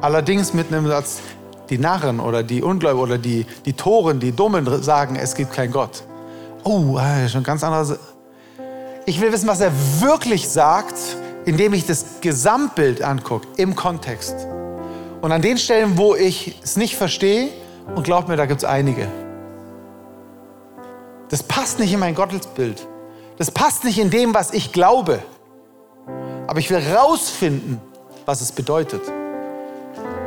Allerdings 0.00 0.54
mit 0.54 0.72
einem 0.72 0.86
Satz, 0.86 1.20
die 1.68 1.78
Narren 1.78 2.20
oder 2.20 2.42
die 2.42 2.62
Ungläubigen 2.62 3.02
oder 3.02 3.18
die, 3.18 3.44
die 3.66 3.72
Toren, 3.72 4.20
die 4.20 4.32
Dummen 4.32 4.82
sagen, 4.82 5.16
es 5.16 5.34
gibt 5.34 5.52
keinen 5.52 5.72
Gott. 5.72 6.02
Oh, 6.64 6.98
äh, 6.98 7.28
schon 7.28 7.42
ganz 7.42 7.62
anders. 7.62 7.98
Ich 9.04 9.20
will 9.20 9.32
wissen, 9.32 9.48
was 9.48 9.60
er 9.60 9.72
wirklich 10.00 10.48
sagt, 10.48 10.94
indem 11.44 11.74
ich 11.74 11.86
das 11.86 12.04
Gesamtbild 12.20 13.02
angucke, 13.02 13.48
im 13.56 13.74
Kontext. 13.74 14.46
Und 15.20 15.32
an 15.32 15.42
den 15.42 15.58
Stellen, 15.58 15.98
wo 15.98 16.14
ich 16.14 16.60
es 16.62 16.76
nicht 16.76 16.96
verstehe, 16.96 17.48
und 17.96 18.04
glaub 18.04 18.28
mir, 18.28 18.36
da 18.36 18.46
gibt 18.46 18.62
es 18.62 18.64
einige. 18.64 19.08
Das 21.30 21.42
passt 21.42 21.80
nicht 21.80 21.92
in 21.92 21.98
mein 21.98 22.14
Gottesbild. 22.14 22.86
Das 23.38 23.50
passt 23.50 23.82
nicht 23.84 23.98
in 23.98 24.10
dem, 24.10 24.34
was 24.34 24.52
ich 24.52 24.72
glaube. 24.72 25.20
Aber 26.46 26.60
ich 26.60 26.70
will 26.70 26.80
rausfinden, 26.94 27.80
was 28.24 28.40
es 28.40 28.52
bedeutet. 28.52 29.02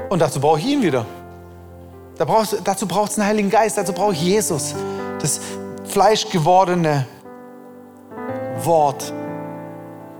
Und 0.09 0.19
dazu 0.19 0.41
brauche 0.41 0.59
ich 0.59 0.65
ihn 0.65 0.81
wieder. 0.81 1.05
Da 2.17 2.25
brauchst, 2.25 2.57
dazu 2.63 2.87
braucht 2.87 3.11
es 3.11 3.19
einen 3.19 3.27
Heiligen 3.27 3.49
Geist, 3.49 3.77
dazu 3.77 3.93
brauche 3.93 4.13
ich 4.13 4.21
Jesus, 4.21 4.73
das 5.21 5.39
fleischgewordene 5.85 7.05
Wort. 8.63 9.13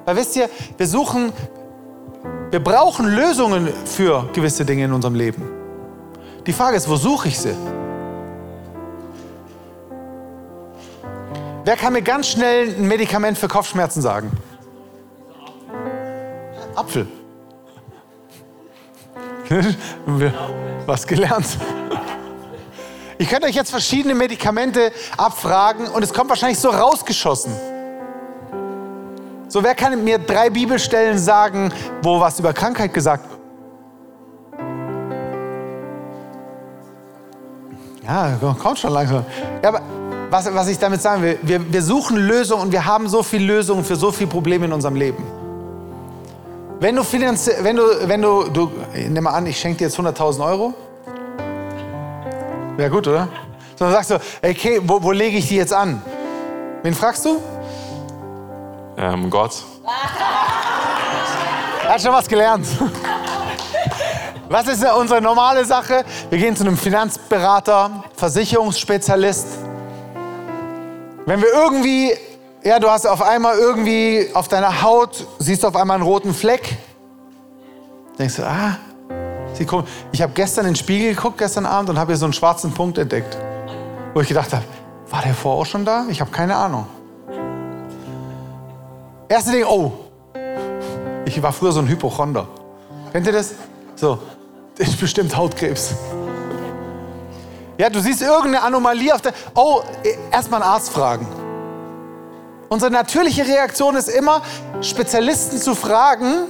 Weil 0.06 0.16
wisst 0.16 0.36
ihr, 0.36 0.50
wir 0.78 0.88
suchen, 0.88 1.34
wir 2.52 2.64
brauchen 2.64 3.08
Lösungen 3.08 3.70
für 3.86 4.30
gewisse 4.34 4.66
Dinge 4.66 4.86
in 4.86 4.94
unserem 4.94 5.16
Leben. 5.16 5.44
Die 6.46 6.54
Frage 6.54 6.78
ist, 6.78 6.88
wo 6.88 6.96
suche 6.96 7.28
ich 7.28 7.40
sie? 7.40 7.56
Wer 11.64 11.76
kann 11.76 11.94
mir 11.94 12.04
ganz 12.04 12.28
schnell 12.28 12.76
ein 12.76 12.88
Medikament 12.88 13.38
für 13.38 13.48
Kopfschmerzen 13.48 14.02
sagen? 14.02 14.32
Apfel. 16.76 17.08
Was 20.86 21.08
gelernt. 21.08 21.58
Ich 23.18 23.30
könnte 23.30 23.48
euch 23.48 23.56
jetzt 23.56 23.72
verschiedene 23.72 24.14
Medikamente 24.14 24.92
abfragen 25.18 25.88
und 25.88 26.04
es 26.04 26.14
kommt 26.14 26.30
wahrscheinlich 26.30 26.60
so 26.60 26.70
rausgeschossen. 26.70 27.54
So, 29.56 29.64
wer 29.64 29.74
kann 29.74 30.04
mir 30.04 30.20
drei 30.20 30.50
Bibelstellen 30.50 31.18
sagen, 31.18 31.72
wo 32.02 32.20
was 32.20 32.38
über 32.38 32.52
Krankheit 32.52 32.94
gesagt 32.94 33.24
wird? 33.30 33.40
Ja, 38.06 38.38
kommt 38.62 38.80
schon 38.80 38.92
langsam. 38.92 39.24
Ja, 39.64 39.70
aber 39.70 39.82
was, 40.30 40.54
was 40.54 40.68
ich 40.68 40.78
damit 40.78 41.02
sagen 41.02 41.22
will, 41.22 41.40
wir, 41.42 41.72
wir 41.72 41.82
suchen 41.82 42.18
Lösungen 42.18 42.64
und 42.64 42.74
wir 42.74 42.86
haben 42.86 43.08
so 43.08 43.24
viele 43.24 43.46
Lösungen 43.46 43.86
für 43.86 43.96
so 43.96 44.12
viele 44.12 44.30
Probleme 44.30 44.66
in 44.66 44.74
unserem 44.74 44.98
Leben. 44.98 45.24
Wenn 46.82 46.98
du 46.98 47.04
finanziell, 47.04 47.64
wenn 47.64 47.78
du, 47.78 47.84
wenn 48.10 48.22
du, 48.22 48.50
du, 48.50 48.70
nimm 49.08 49.24
mal 49.24 49.36
an, 49.36 49.46
ich 49.46 49.58
schenke 49.58 49.78
dir 49.78 49.84
jetzt 49.86 49.98
100.000 49.98 50.46
Euro. 50.46 50.74
Wäre 52.76 52.90
gut, 52.90 53.08
oder? 53.08 53.30
So, 53.78 53.86
dann 53.86 53.94
sagst 53.94 54.12
du, 54.12 54.16
okay, 54.46 54.82
wo, 54.84 55.02
wo 55.02 55.14
lege 55.14 55.38
ich 55.38 55.48
die 55.48 55.56
jetzt 55.56 55.72
an? 55.72 56.02
Wen 56.84 56.94
fragst 56.94 57.24
du? 57.24 57.40
Ähm, 58.98 59.30
Gott. 59.30 59.64
Er 61.84 61.94
hat 61.94 62.02
schon 62.02 62.14
was 62.14 62.28
gelernt. 62.28 62.68
Was 64.50 64.68
ist 64.68 64.84
unsere 64.84 65.22
normale 65.22 65.66
Sache? 65.66 66.06
Wir 66.30 66.38
gehen 66.38 66.56
zu 66.56 66.64
einem 66.64 66.78
Finanzberater, 66.78 68.04
Versicherungsspezialist. 68.16 69.48
Wenn 71.26 71.42
wir 71.42 71.52
irgendwie, 71.52 72.14
ja, 72.64 72.80
du 72.80 72.90
hast 72.90 73.08
auf 73.08 73.22
einmal 73.22 73.58
irgendwie 73.58 74.30
auf 74.34 74.48
deiner 74.48 74.84
Haut, 74.84 75.26
siehst 75.40 75.64
du 75.64 75.68
auf 75.68 75.76
einmal 75.76 75.96
einen 75.96 76.04
roten 76.04 76.34
Fleck, 76.34 76.78
denkst 78.20 78.36
du, 78.36 78.44
ah, 78.44 78.78
ich 80.12 80.22
habe 80.22 80.34
gestern 80.34 80.66
in 80.66 80.72
den 80.72 80.76
Spiegel 80.76 81.16
geguckt, 81.16 81.38
gestern 81.38 81.66
Abend, 81.66 81.90
und 81.90 81.98
habe 81.98 82.12
hier 82.12 82.18
so 82.18 82.26
einen 82.26 82.34
schwarzen 82.34 82.74
Punkt 82.74 82.98
entdeckt. 82.98 83.38
Wo 84.14 84.22
ich 84.22 84.28
gedacht 84.28 84.54
habe, 84.54 84.64
war 85.10 85.22
der 85.22 85.34
vorher 85.34 85.62
auch 85.62 85.66
schon 85.66 85.86
da? 85.86 86.06
Ich 86.10 86.22
habe 86.22 86.30
keine 86.30 86.56
Ahnung. 86.56 86.86
Erste 89.28 89.52
Ding, 89.52 89.66
oh, 89.66 89.92
ich 91.26 91.42
war 91.42 91.52
früher 91.52 91.72
so 91.72 91.80
ein 91.80 91.88
Hypochonder. 91.88 92.48
Kennt 93.12 93.26
ihr 93.26 93.34
das? 93.34 93.56
So, 93.96 94.20
das 94.78 94.88
ist 94.90 95.00
bestimmt 95.00 95.36
Hautkrebs. 95.36 95.94
Ja, 97.78 97.90
du 97.90 98.00
siehst 98.00 98.22
irgendeine 98.22 98.62
Anomalie 98.62 99.14
auf 99.14 99.22
der. 99.22 99.34
Oh, 99.56 99.82
erstmal 100.32 100.62
einen 100.62 100.72
Arzt 100.72 100.92
fragen. 100.92 101.28
Unsere 102.70 102.92
natürliche 102.92 103.46
Reaktion 103.46 103.96
ist 103.96 104.10
immer, 104.10 104.42
Spezialisten 104.82 105.58
zu 105.58 105.76
fragen, 105.76 106.46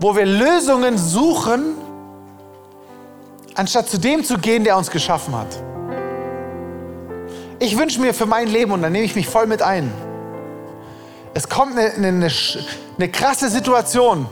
wo 0.00 0.16
wir 0.16 0.26
Lösungen 0.26 0.96
suchen, 0.96 1.76
anstatt 3.54 3.88
zu 3.88 3.98
dem 3.98 4.24
zu 4.24 4.38
gehen, 4.38 4.64
der 4.64 4.76
uns 4.76 4.90
geschaffen 4.90 5.36
hat. 5.36 5.48
Ich 7.58 7.76
wünsche 7.76 8.00
mir 8.00 8.14
für 8.14 8.26
mein 8.26 8.48
Leben, 8.48 8.72
und 8.72 8.82
da 8.82 8.90
nehme 8.90 9.04
ich 9.04 9.16
mich 9.16 9.26
voll 9.26 9.46
mit 9.46 9.62
ein, 9.62 9.92
es 11.34 11.48
kommt 11.48 11.78
eine, 11.78 11.92
eine, 11.92 12.28
eine 12.96 13.08
krasse 13.10 13.48
Situation. 13.48 14.26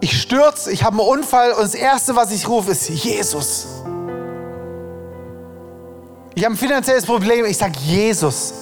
Ich 0.00 0.20
stürze, 0.20 0.70
ich 0.70 0.84
habe 0.84 1.00
einen 1.00 1.08
Unfall 1.08 1.52
und 1.52 1.62
das 1.62 1.74
Erste, 1.74 2.14
was 2.14 2.30
ich 2.32 2.48
rufe, 2.48 2.70
ist 2.70 2.88
Jesus. 2.88 3.66
Ich 6.34 6.44
habe 6.44 6.54
ein 6.54 6.58
finanzielles 6.58 7.04
Problem. 7.04 7.44
Ich 7.46 7.58
sage 7.58 7.74
Jesus. 7.80 8.54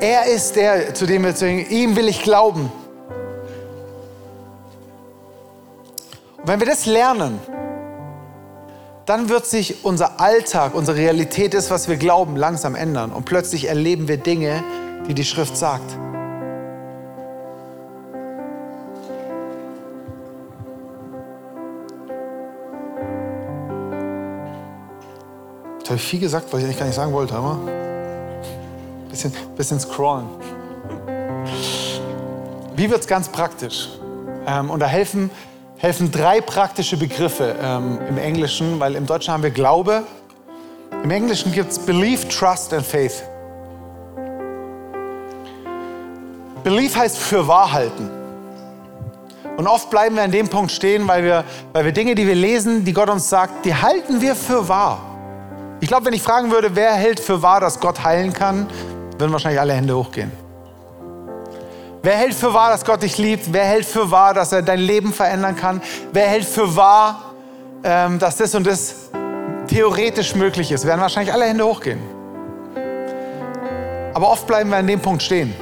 Er 0.00 0.26
ist 0.26 0.54
der, 0.54 0.94
zu 0.94 1.06
dem 1.06 1.24
wir 1.24 1.32
sagen, 1.32 1.66
ihm 1.70 1.96
will 1.96 2.08
ich 2.08 2.22
glauben. 2.22 2.70
Und 6.36 6.46
wenn 6.46 6.60
wir 6.60 6.66
das 6.66 6.86
lernen, 6.86 7.40
dann 9.08 9.30
wird 9.30 9.46
sich 9.46 9.86
unser 9.86 10.20
Alltag, 10.20 10.74
unsere 10.74 10.98
Realität, 10.98 11.54
das, 11.54 11.70
was 11.70 11.88
wir 11.88 11.96
glauben, 11.96 12.36
langsam 12.36 12.74
ändern. 12.74 13.10
Und 13.10 13.24
plötzlich 13.24 13.66
erleben 13.66 14.06
wir 14.06 14.18
Dinge, 14.18 14.62
die 15.08 15.14
die 15.14 15.24
Schrift 15.24 15.56
sagt. 15.56 15.90
Jetzt 25.78 25.88
habe 25.88 25.96
ich 25.96 26.02
viel 26.02 26.20
gesagt, 26.20 26.52
was 26.52 26.58
ich 26.58 26.66
eigentlich 26.66 26.78
gar 26.78 26.84
nicht 26.84 26.94
sagen 26.94 27.14
wollte, 27.14 27.34
aber 27.34 27.58
bisschen, 29.08 29.32
bisschen 29.56 29.80
scrollen. 29.80 30.26
Wie 32.76 32.90
wird 32.90 33.00
es 33.00 33.06
ganz 33.06 33.30
praktisch? 33.30 33.88
Ähm, 34.46 34.68
und 34.68 34.80
da 34.80 34.86
helfen 34.86 35.30
helfen 35.78 36.10
drei 36.10 36.40
praktische 36.40 36.96
Begriffe 36.96 37.54
ähm, 37.62 37.98
im 38.08 38.18
Englischen, 38.18 38.78
weil 38.80 38.96
im 38.96 39.06
Deutschen 39.06 39.32
haben 39.32 39.42
wir 39.42 39.50
Glaube. 39.50 40.02
Im 41.02 41.10
Englischen 41.10 41.52
gibt 41.52 41.70
es 41.70 41.78
Belief, 41.78 42.28
Trust 42.28 42.74
and 42.74 42.84
Faith. 42.84 43.22
Belief 46.64 46.96
heißt 46.96 47.18
für 47.18 47.46
wahr 47.46 47.72
halten. 47.72 48.10
Und 49.56 49.66
oft 49.66 49.90
bleiben 49.90 50.16
wir 50.16 50.22
an 50.22 50.30
dem 50.30 50.48
Punkt 50.48 50.70
stehen, 50.70 51.06
weil 51.08 51.24
wir, 51.24 51.44
weil 51.72 51.84
wir 51.84 51.92
Dinge, 51.92 52.14
die 52.14 52.26
wir 52.26 52.34
lesen, 52.34 52.84
die 52.84 52.92
Gott 52.92 53.08
uns 53.08 53.28
sagt, 53.28 53.64
die 53.64 53.74
halten 53.74 54.20
wir 54.20 54.34
für 54.34 54.68
wahr. 54.68 55.00
Ich 55.80 55.88
glaube, 55.88 56.06
wenn 56.06 56.12
ich 56.12 56.22
fragen 56.22 56.50
würde, 56.50 56.74
wer 56.74 56.92
hält 56.92 57.20
für 57.20 57.40
wahr, 57.40 57.60
dass 57.60 57.78
Gott 57.78 58.02
heilen 58.02 58.32
kann, 58.32 58.68
würden 59.16 59.32
wahrscheinlich 59.32 59.60
alle 59.60 59.74
Hände 59.74 59.96
hochgehen. 59.96 60.47
Wer 62.02 62.14
hält 62.14 62.34
für 62.34 62.54
wahr, 62.54 62.70
dass 62.70 62.84
Gott 62.84 63.02
dich 63.02 63.18
liebt? 63.18 63.52
Wer 63.52 63.64
hält 63.64 63.84
für 63.84 64.10
wahr, 64.10 64.32
dass 64.32 64.52
er 64.52 64.62
dein 64.62 64.78
Leben 64.78 65.12
verändern 65.12 65.56
kann? 65.56 65.82
Wer 66.12 66.28
hält 66.28 66.44
für 66.44 66.76
wahr, 66.76 67.34
ähm, 67.82 68.20
dass 68.20 68.36
das 68.36 68.54
und 68.54 68.66
das 68.66 69.10
theoretisch 69.66 70.36
möglich 70.36 70.70
ist? 70.70 70.86
Werden 70.86 71.00
wahrscheinlich 71.00 71.32
alle 71.32 71.46
Hände 71.46 71.64
hochgehen. 71.64 71.98
Aber 74.14 74.30
oft 74.30 74.46
bleiben 74.46 74.70
wir 74.70 74.76
an 74.76 74.86
dem 74.86 75.00
Punkt 75.00 75.22
stehen. 75.22 75.54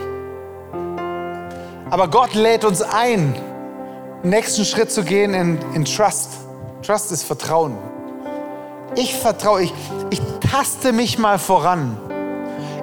Aber 1.89 2.09
Gott 2.09 2.35
lädt 2.35 2.65
uns 2.65 2.83
ein, 2.83 3.35
den 4.23 4.31
nächsten 4.31 4.65
Schritt 4.65 4.91
zu 4.91 5.05
gehen 5.05 5.33
in, 5.33 5.59
in 5.73 5.85
Trust. 5.87 6.33
Trust 6.83 7.13
ist 7.13 7.23
Vertrauen. 7.23 7.79
Ich 8.95 9.15
vertraue, 9.15 9.63
ich, 9.63 9.75
ich 10.11 10.21
taste 10.51 10.93
mich 10.93 11.19
mal 11.19 11.39
voran. 11.39 11.97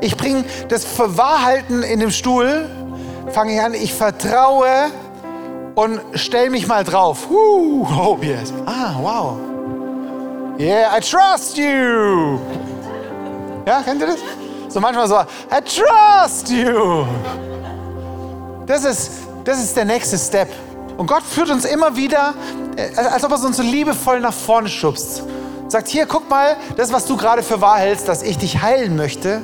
Ich 0.02 0.18
bringe 0.18 0.44
das 0.70 0.86
Verwahrhalten 0.86 1.84
in 1.84 2.00
dem 2.00 2.12
Stuhl 2.12 2.70
fange 3.32 3.54
ich 3.54 3.62
an, 3.62 3.74
ich 3.74 3.94
vertraue 3.94 4.92
und 5.76 6.02
stell 6.14 6.50
mich 6.50 6.68
mal 6.68 6.84
drauf. 6.84 7.30
Uh, 7.30 7.88
oh 7.88 8.18
yes. 8.22 8.54
Ah, 8.66 8.96
wow. 9.00 9.38
Yeah, 10.60 10.96
I 10.96 11.00
trust 11.00 11.58
you. 11.58 12.40
Ja, 13.66 13.82
kennt 13.82 14.02
ihr 14.02 14.08
das? 14.08 14.20
So 14.68 14.80
manchmal 14.80 15.08
so, 15.08 15.16
I 15.16 15.62
trust 15.62 16.50
you. 16.50 17.06
Das 18.66 18.86
ist, 18.86 19.12
das 19.44 19.60
ist 19.60 19.76
der 19.76 19.86
nächste 19.86 20.18
Step. 20.18 20.50
Und 20.98 21.08
Gott 21.08 21.24
führt 21.24 21.50
uns 21.50 21.66
immer 21.66 21.96
wieder, 21.96 22.34
äh, 22.76 22.96
als 22.96 23.24
ob 23.24 23.32
er 23.32 23.44
uns 23.44 23.58
so 23.58 23.64
liebevoll 23.64 24.20
nach 24.20 24.34
vorne 24.34 24.70
schubst. 24.70 25.24
Sagt, 25.68 25.88
hier, 25.88 26.06
guck 26.06 26.30
mal, 26.30 26.56
das, 26.78 26.94
was 26.94 27.06
du 27.06 27.18
gerade 27.18 27.42
für 27.42 27.60
wahr 27.62 27.80
hältst, 27.80 28.08
dass 28.08 28.22
ich 28.22 28.38
dich 28.38 28.62
heilen 28.62 28.96
möchte, 28.96 29.42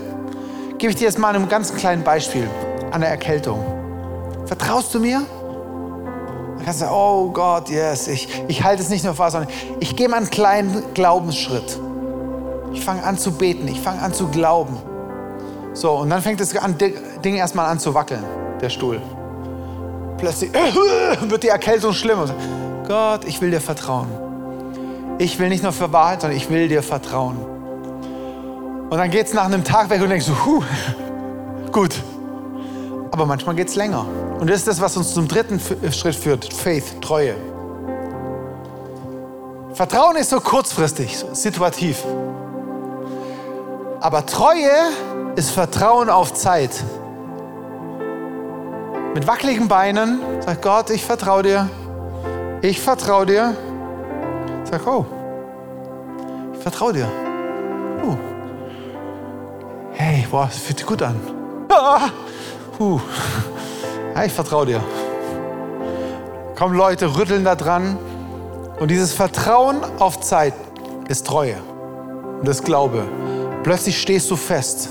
gebe 0.78 0.92
ich 0.92 0.96
dir 0.96 1.06
jetzt 1.06 1.18
mal 1.18 1.34
einem 1.34 1.50
ganz 1.50 1.74
kleinen 1.74 2.04
Beispiel 2.04 2.48
an 2.92 3.02
der 3.02 3.10
Erkältung. 3.10 3.64
Vertraust 4.46 4.94
du 4.94 5.00
mir? 5.00 5.22
Dann 6.56 6.66
kannst 6.66 6.82
du 6.82 6.86
sagen, 6.86 6.96
oh 6.96 7.30
Gott, 7.32 7.70
yes, 7.70 8.08
ich, 8.08 8.28
ich 8.48 8.64
halte 8.64 8.82
es 8.82 8.90
nicht 8.90 9.06
nur 9.06 9.14
vor, 9.14 9.32
sondern 9.32 9.50
ich 9.80 9.96
gehe 9.96 10.10
mal 10.10 10.18
einen 10.18 10.30
kleinen 10.30 10.84
Glaubensschritt. 10.94 11.80
Ich 12.74 12.84
fange 12.84 13.04
an 13.04 13.18
zu 13.18 13.32
beten, 13.32 13.68
ich 13.68 13.80
fange 13.80 14.02
an 14.02 14.14
zu 14.14 14.28
glauben. 14.28 14.78
So, 15.74 15.92
und 15.92 16.10
dann 16.10 16.22
fängt 16.22 16.40
das 16.40 16.56
an, 16.58 16.76
Ding 16.78 17.36
erstmal 17.36 17.68
an 17.68 17.80
zu 17.80 17.94
wackeln, 17.94 18.24
der 18.62 18.70
Stuhl. 18.70 19.02
Plötzlich 20.18 20.52
wird 21.22 21.44
die 21.44 21.48
Erkältung 21.48 21.94
schlimmer. 21.94 22.26
Gott, 22.88 23.26
ich 23.26 23.40
will 23.40 23.52
dir 23.52 23.62
vertrauen. 23.62 24.08
Ich 25.20 25.40
will 25.40 25.50
nicht 25.50 25.64
nur 25.64 25.72
für 25.72 25.92
Wahrheit, 25.94 26.22
sondern 26.22 26.38
ich 26.38 26.50
will 26.50 26.68
dir 26.68 26.84
vertrauen. 26.84 27.38
Und 28.90 28.98
dann 28.98 29.12
geht 29.12 29.28
es 29.28 29.34
nach 29.34 29.46
einem 29.46 29.64
Tag 29.64 29.90
weg 29.90 30.02
und 30.02 30.10
denkst 30.10 30.26
du, 30.26 30.34
huh, 30.46 30.64
gut. 31.72 31.96
Aber 33.12 33.26
manchmal 33.26 33.56
geht 33.56 33.70
es 33.70 33.76
länger. 33.76 34.06
Und 34.40 34.50
das 34.50 34.58
ist 34.58 34.68
das, 34.68 34.82
was 34.82 34.96
uns 34.98 35.14
zum 35.14 35.28
dritten 35.28 35.60
äh, 35.82 35.92
Schritt 35.92 36.16
führt. 36.16 36.54
Faith, 36.54 37.02
Treue. 37.02 37.36
Vertrauen 39.74 40.18
ist 40.18 40.30
so 40.30 40.40
kurzfristig, 40.40 41.18
so 41.18 41.34
situativ. 41.34 42.04
Aber 44.02 44.26
Treue 44.26 44.92
ist 45.36 45.52
Vertrauen 45.52 46.10
auf 46.10 46.34
Zeit. 46.34 46.72
Mit 49.14 49.26
wackeligen 49.28 49.68
Beinen 49.68 50.20
sagt 50.42 50.62
Gott, 50.62 50.90
ich 50.90 51.04
vertraue 51.04 51.44
dir. 51.44 51.70
Ich 52.62 52.80
vertraue 52.80 53.26
dir. 53.26 53.56
Sag, 54.70 54.86
oh, 54.86 55.06
ich 56.54 56.60
vertraue 56.60 56.94
dir. 56.94 57.08
Uh. 58.04 58.16
Hey, 59.94 60.28
boah, 60.30 60.46
das 60.46 60.58
fühlt 60.58 60.78
sich 60.78 60.88
gut 60.88 61.02
an. 61.02 61.16
Ah, 61.70 62.10
uh. 62.80 63.00
Ja, 64.16 64.26
ich 64.26 64.34
vertraue 64.34 64.66
dir. 64.66 64.84
Kommen 66.58 66.76
Leute, 66.76 67.16
rütteln 67.18 67.44
da 67.46 67.56
dran. 67.56 67.98
Und 68.80 68.92
dieses 68.92 69.14
Vertrauen 69.14 69.78
auf 70.00 70.20
Zeit 70.22 70.54
ist 71.08 71.26
Treue. 71.28 71.56
Und 72.40 72.48
das 72.48 72.64
Glaube. 72.64 73.04
Plötzlich 73.64 74.00
stehst 74.02 74.30
du 74.32 74.36
fest. 74.36 74.90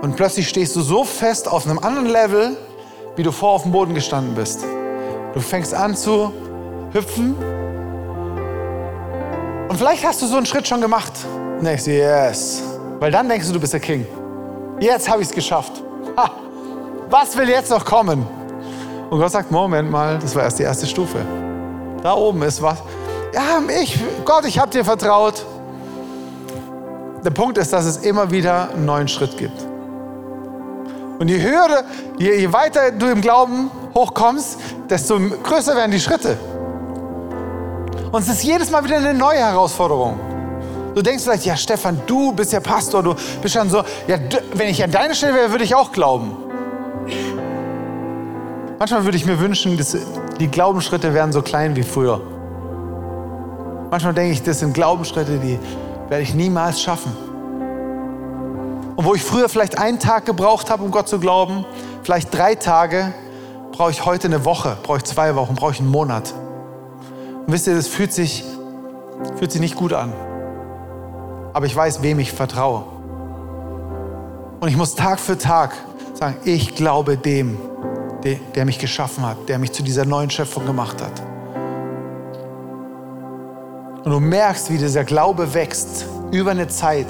Und 0.00 0.16
plötzlich 0.16 0.48
stehst 0.48 0.74
du 0.74 0.80
so 0.80 1.04
fest 1.04 1.48
auf 1.48 1.66
einem 1.66 1.78
anderen 1.78 2.08
Level, 2.08 2.56
wie 3.16 3.22
du 3.22 3.30
vor 3.30 3.50
auf 3.50 3.62
dem 3.62 3.72
Boden 3.72 3.94
gestanden 3.94 4.34
bist. 4.34 4.64
Du 5.34 5.40
fängst 5.40 5.72
an 5.74 5.96
zu 5.96 6.32
hüpfen. 6.92 7.36
Und 9.68 9.76
vielleicht 9.76 10.04
hast 10.04 10.20
du 10.20 10.26
so 10.26 10.36
einen 10.36 10.46
Schritt 10.46 10.66
schon 10.66 10.80
gemacht. 10.80 11.12
Du, 11.60 11.66
yes. 11.66 12.62
Weil 12.98 13.10
dann 13.10 13.28
denkst 13.28 13.46
du, 13.46 13.52
du 13.52 13.60
bist 13.60 13.72
der 13.72 13.80
King. 13.80 14.06
Jetzt 14.80 15.08
habe 15.08 15.22
ich 15.22 15.28
es 15.28 15.34
geschafft. 15.34 15.82
Ha. 16.16 16.41
Was 17.12 17.36
will 17.36 17.50
jetzt 17.50 17.68
noch 17.68 17.84
kommen? 17.84 18.26
Und 19.10 19.20
Gott 19.20 19.30
sagt, 19.30 19.50
Moment 19.50 19.90
mal, 19.90 20.18
das 20.18 20.34
war 20.34 20.44
erst 20.44 20.58
die 20.58 20.62
erste 20.62 20.86
Stufe. 20.86 21.18
Da 22.02 22.14
oben 22.14 22.40
ist 22.40 22.62
was. 22.62 22.78
Ja, 23.34 23.60
ich, 23.82 24.00
Gott, 24.24 24.46
ich 24.46 24.58
habe 24.58 24.70
dir 24.70 24.82
vertraut. 24.82 25.44
Der 27.22 27.28
Punkt 27.28 27.58
ist, 27.58 27.70
dass 27.70 27.84
es 27.84 27.98
immer 27.98 28.30
wieder 28.30 28.70
einen 28.70 28.86
neuen 28.86 29.08
Schritt 29.08 29.36
gibt. 29.36 29.60
Und 31.18 31.28
je 31.28 31.38
höher, 31.38 31.84
je, 32.16 32.34
je 32.34 32.50
weiter 32.50 32.90
du 32.90 33.10
im 33.10 33.20
Glauben 33.20 33.70
hochkommst, 33.94 34.58
desto 34.88 35.20
größer 35.42 35.76
werden 35.76 35.90
die 35.90 36.00
Schritte. 36.00 36.38
Und 38.10 38.22
es 38.22 38.28
ist 38.30 38.42
jedes 38.42 38.70
Mal 38.70 38.82
wieder 38.84 38.96
eine 38.96 39.12
neue 39.12 39.40
Herausforderung. 39.40 40.18
Du 40.94 41.02
denkst 41.02 41.24
vielleicht, 41.24 41.44
ja 41.44 41.58
Stefan, 41.58 42.00
du 42.06 42.32
bist 42.32 42.54
ja 42.54 42.60
Pastor, 42.60 43.02
du 43.02 43.14
bist 43.42 43.54
schon 43.54 43.68
so, 43.68 43.84
ja, 44.06 44.16
wenn 44.54 44.68
ich 44.68 44.82
an 44.82 44.90
deiner 44.90 45.14
Stelle 45.14 45.34
wäre, 45.34 45.50
würde 45.50 45.64
ich 45.64 45.74
auch 45.74 45.92
glauben. 45.92 46.51
Manchmal 48.82 49.04
würde 49.04 49.16
ich 49.16 49.24
mir 49.24 49.38
wünschen, 49.38 49.76
dass 49.76 49.96
die 50.40 50.48
Glaubensschritte 50.48 51.14
wären 51.14 51.30
so 51.30 51.40
klein 51.40 51.76
wie 51.76 51.84
früher. 51.84 52.20
Manchmal 53.92 54.12
denke 54.12 54.32
ich, 54.32 54.42
das 54.42 54.58
sind 54.58 54.74
Glaubensschritte, 54.74 55.38
die 55.38 55.56
werde 56.08 56.24
ich 56.24 56.34
niemals 56.34 56.82
schaffen. 56.82 57.12
Und 58.96 59.04
wo 59.04 59.14
ich 59.14 59.22
früher 59.22 59.48
vielleicht 59.48 59.78
einen 59.78 60.00
Tag 60.00 60.26
gebraucht 60.26 60.68
habe, 60.68 60.82
um 60.82 60.90
Gott 60.90 61.06
zu 61.06 61.20
glauben, 61.20 61.64
vielleicht 62.02 62.36
drei 62.36 62.56
Tage, 62.56 63.14
brauche 63.70 63.92
ich 63.92 64.04
heute 64.04 64.26
eine 64.26 64.44
Woche, 64.44 64.76
brauche 64.82 64.96
ich 64.96 65.04
zwei 65.04 65.36
Wochen, 65.36 65.54
brauche 65.54 65.74
ich 65.74 65.78
einen 65.78 65.88
Monat. 65.88 66.34
Und 67.46 67.52
wisst 67.52 67.68
ihr, 67.68 67.76
das 67.76 67.86
fühlt 67.86 68.12
sich, 68.12 68.44
fühlt 69.36 69.52
sich 69.52 69.60
nicht 69.60 69.76
gut 69.76 69.92
an. 69.92 70.12
Aber 71.52 71.66
ich 71.66 71.76
weiß, 71.76 72.02
wem 72.02 72.18
ich 72.18 72.32
vertraue. 72.32 72.82
Und 74.58 74.68
ich 74.68 74.76
muss 74.76 74.96
Tag 74.96 75.20
für 75.20 75.38
Tag 75.38 75.72
sagen, 76.14 76.34
ich 76.44 76.74
glaube 76.74 77.16
dem, 77.16 77.58
der, 78.24 78.36
der 78.54 78.64
mich 78.64 78.78
geschaffen 78.78 79.26
hat, 79.26 79.48
der 79.48 79.58
mich 79.58 79.72
zu 79.72 79.82
dieser 79.82 80.04
neuen 80.04 80.30
Schöpfung 80.30 80.66
gemacht 80.66 81.02
hat. 81.02 81.22
Und 84.04 84.10
du 84.10 84.20
merkst, 84.20 84.70
wie 84.70 84.78
dieser 84.78 85.04
Glaube 85.04 85.54
wächst 85.54 86.06
über 86.32 86.50
eine 86.50 86.66
Zeit 86.68 87.06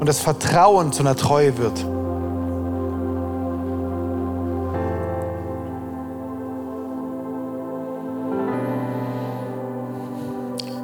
und 0.00 0.08
das 0.08 0.20
Vertrauen 0.20 0.92
zu 0.92 1.02
einer 1.02 1.16
Treue 1.16 1.56
wird. 1.58 1.78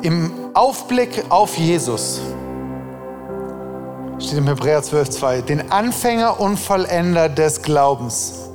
Im 0.02 0.32
Aufblick 0.54 1.24
auf 1.28 1.56
Jesus. 1.56 2.20
Steht 4.18 4.38
im 4.38 4.46
Hebräer 4.46 4.82
12,2. 4.82 5.42
Den 5.42 5.70
Anfänger 5.72 6.40
und 6.40 6.58
Vollender 6.58 7.28
des 7.28 7.62
Glaubens. 7.62 8.49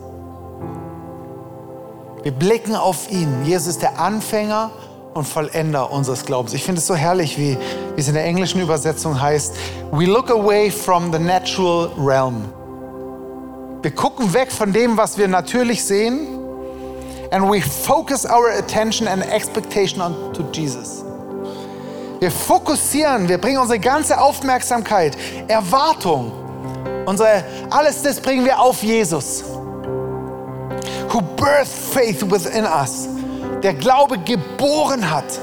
Wir 2.26 2.32
blicken 2.32 2.76
auf 2.76 3.11
ihn. 3.11 3.45
Jesus 3.45 3.67
ist 3.67 3.84
der 3.84 3.99
Anfänger 3.99 4.71
und 5.13 5.26
Vollender 5.26 5.91
unseres 5.91 6.26
Glaubens. 6.26 6.55
Ich 6.55 6.63
finde 6.63 6.80
es 6.80 6.88
so 6.88 6.95
herrlich, 6.95 7.38
wie, 7.38 7.55
wie 7.55 8.01
es 8.01 8.07
in 8.07 8.15
der 8.15 8.26
englischen 8.26 8.59
Übersetzung 8.59 9.21
heißt. 9.21 9.53
We 9.91 10.05
look 10.05 10.32
away 10.32 10.71
from 10.71 11.13
the 11.13 11.19
natural 11.19 11.91
realm. 11.99 12.45
Wir 13.84 13.91
gucken 13.91 14.34
weg 14.34 14.51
von 14.51 14.73
dem, 14.73 14.97
was 14.97 15.19
wir 15.19 15.28
natürlich 15.28 15.84
sehen. 15.84 16.28
And 17.30 17.47
we 17.47 17.61
focus 17.61 18.26
our 18.26 18.49
attention 18.57 19.07
and 19.07 19.23
expectation 19.32 20.01
on 20.01 20.34
to 20.34 20.43
Jesus. 20.51 21.03
Wir 22.19 22.32
fokussieren, 22.32 23.30
wir 23.30 23.38
bringen 23.38 23.59
unsere 23.59 23.78
ganze 23.78 24.19
Aufmerksamkeit, 24.19 25.15
Erwartung, 25.47 26.32
unsere, 27.05 27.43
alles 27.69 28.01
das 28.01 28.19
bringen 28.19 28.45
wir 28.45 28.59
auf 28.59 28.82
Jesus. 28.82 29.43
Who 31.16 31.22
birthed 31.22 31.68
faith 31.68 32.30
within 32.30 32.66
us, 32.66 33.07
der 33.63 33.74
Glaube 33.74 34.18
geboren 34.18 35.09
hat. 35.09 35.39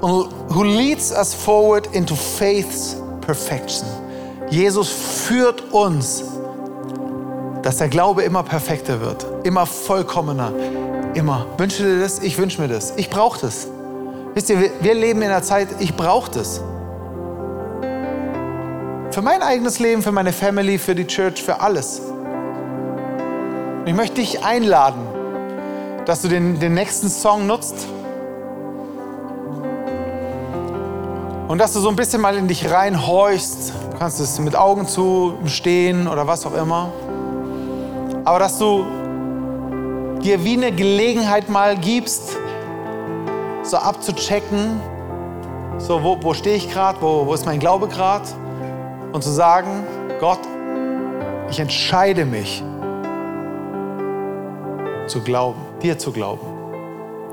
Und 0.00 0.30
who 0.48 0.62
leads 0.62 1.12
us 1.12 1.34
forward 1.34 1.88
into 1.92 2.14
faith's 2.16 2.96
perfection. 3.20 3.86
Jesus 4.48 4.88
führt 4.88 5.60
uns, 5.74 6.24
dass 7.62 7.76
der 7.76 7.88
Glaube 7.88 8.22
immer 8.22 8.42
perfekter 8.42 8.98
wird, 8.98 9.26
immer 9.42 9.66
vollkommener, 9.66 10.54
immer. 11.12 11.44
Wünschst 11.58 11.80
du 11.80 11.82
dir 11.82 12.00
das? 12.00 12.20
Ich 12.20 12.38
wünsche 12.38 12.62
mir 12.62 12.68
das. 12.68 12.94
Ich 12.96 13.10
brauche 13.10 13.42
das. 13.42 13.68
Wisst 14.32 14.48
ihr, 14.48 14.70
wir 14.80 14.94
leben 14.94 15.20
in 15.20 15.28
einer 15.28 15.42
Zeit, 15.42 15.68
ich 15.80 15.94
brauche 15.94 16.30
das. 16.30 16.62
Für 19.10 19.20
mein 19.20 19.42
eigenes 19.42 19.80
Leben, 19.80 20.02
für 20.02 20.12
meine 20.12 20.32
Family, 20.32 20.78
für 20.78 20.94
die 20.94 21.06
Church, 21.06 21.42
für 21.42 21.60
alles. 21.60 22.00
Und 23.82 23.88
ich 23.88 23.96
möchte 23.96 24.20
dich 24.20 24.44
einladen, 24.44 25.08
dass 26.06 26.22
du 26.22 26.28
den, 26.28 26.60
den 26.60 26.72
nächsten 26.72 27.08
Song 27.08 27.48
nutzt 27.48 27.88
und 31.48 31.58
dass 31.58 31.72
du 31.72 31.80
so 31.80 31.88
ein 31.88 31.96
bisschen 31.96 32.22
mal 32.22 32.36
in 32.36 32.46
dich 32.46 32.70
reinhorchst. 32.70 33.72
Du 33.90 33.98
kannst 33.98 34.20
es 34.20 34.38
mit 34.38 34.54
Augen 34.54 34.86
zu 34.86 35.34
stehen 35.46 36.06
oder 36.06 36.28
was 36.28 36.46
auch 36.46 36.54
immer. 36.54 36.92
Aber 38.24 38.38
dass 38.38 38.56
du 38.56 38.86
dir 40.22 40.44
wie 40.44 40.52
eine 40.52 40.70
Gelegenheit 40.70 41.48
mal 41.48 41.76
gibst, 41.76 42.36
so 43.64 43.78
abzuchecken, 43.78 44.80
so 45.78 46.04
wo, 46.04 46.18
wo 46.22 46.34
stehe 46.34 46.54
ich 46.54 46.70
gerade, 46.70 46.98
wo, 47.00 47.26
wo 47.26 47.34
ist 47.34 47.46
mein 47.46 47.58
Glaube 47.58 47.88
gerade 47.88 48.28
und 49.10 49.24
zu 49.24 49.30
sagen, 49.30 49.82
Gott, 50.20 50.38
ich 51.50 51.58
entscheide 51.58 52.24
mich 52.24 52.62
zu 55.12 55.20
glauben, 55.20 55.60
dir 55.82 55.98
zu 55.98 56.10
glauben. 56.10 56.40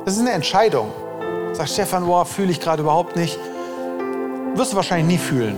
Das 0.03 0.15
ist 0.15 0.19
eine 0.19 0.31
Entscheidung. 0.31 0.91
Sagt 1.53 1.69
Stefan, 1.69 2.05
boah, 2.05 2.25
fühle 2.25 2.51
ich 2.51 2.59
gerade 2.59 2.81
überhaupt 2.81 3.15
nicht. 3.15 3.39
Wirst 4.55 4.73
du 4.73 4.75
wahrscheinlich 4.75 5.07
nie 5.07 5.17
fühlen. 5.17 5.55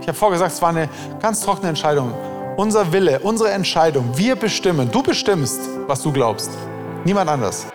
Ich 0.00 0.08
habe 0.08 0.16
vorgesagt, 0.16 0.52
es 0.52 0.62
war 0.62 0.70
eine 0.70 0.88
ganz 1.20 1.42
trockene 1.42 1.68
Entscheidung. 1.68 2.12
Unser 2.56 2.90
Wille, 2.90 3.20
unsere 3.20 3.50
Entscheidung, 3.50 4.16
wir 4.16 4.34
bestimmen. 4.34 4.90
Du 4.90 5.02
bestimmst, 5.02 5.60
was 5.86 6.02
du 6.02 6.10
glaubst. 6.10 6.50
Niemand 7.04 7.28
anders. 7.28 7.66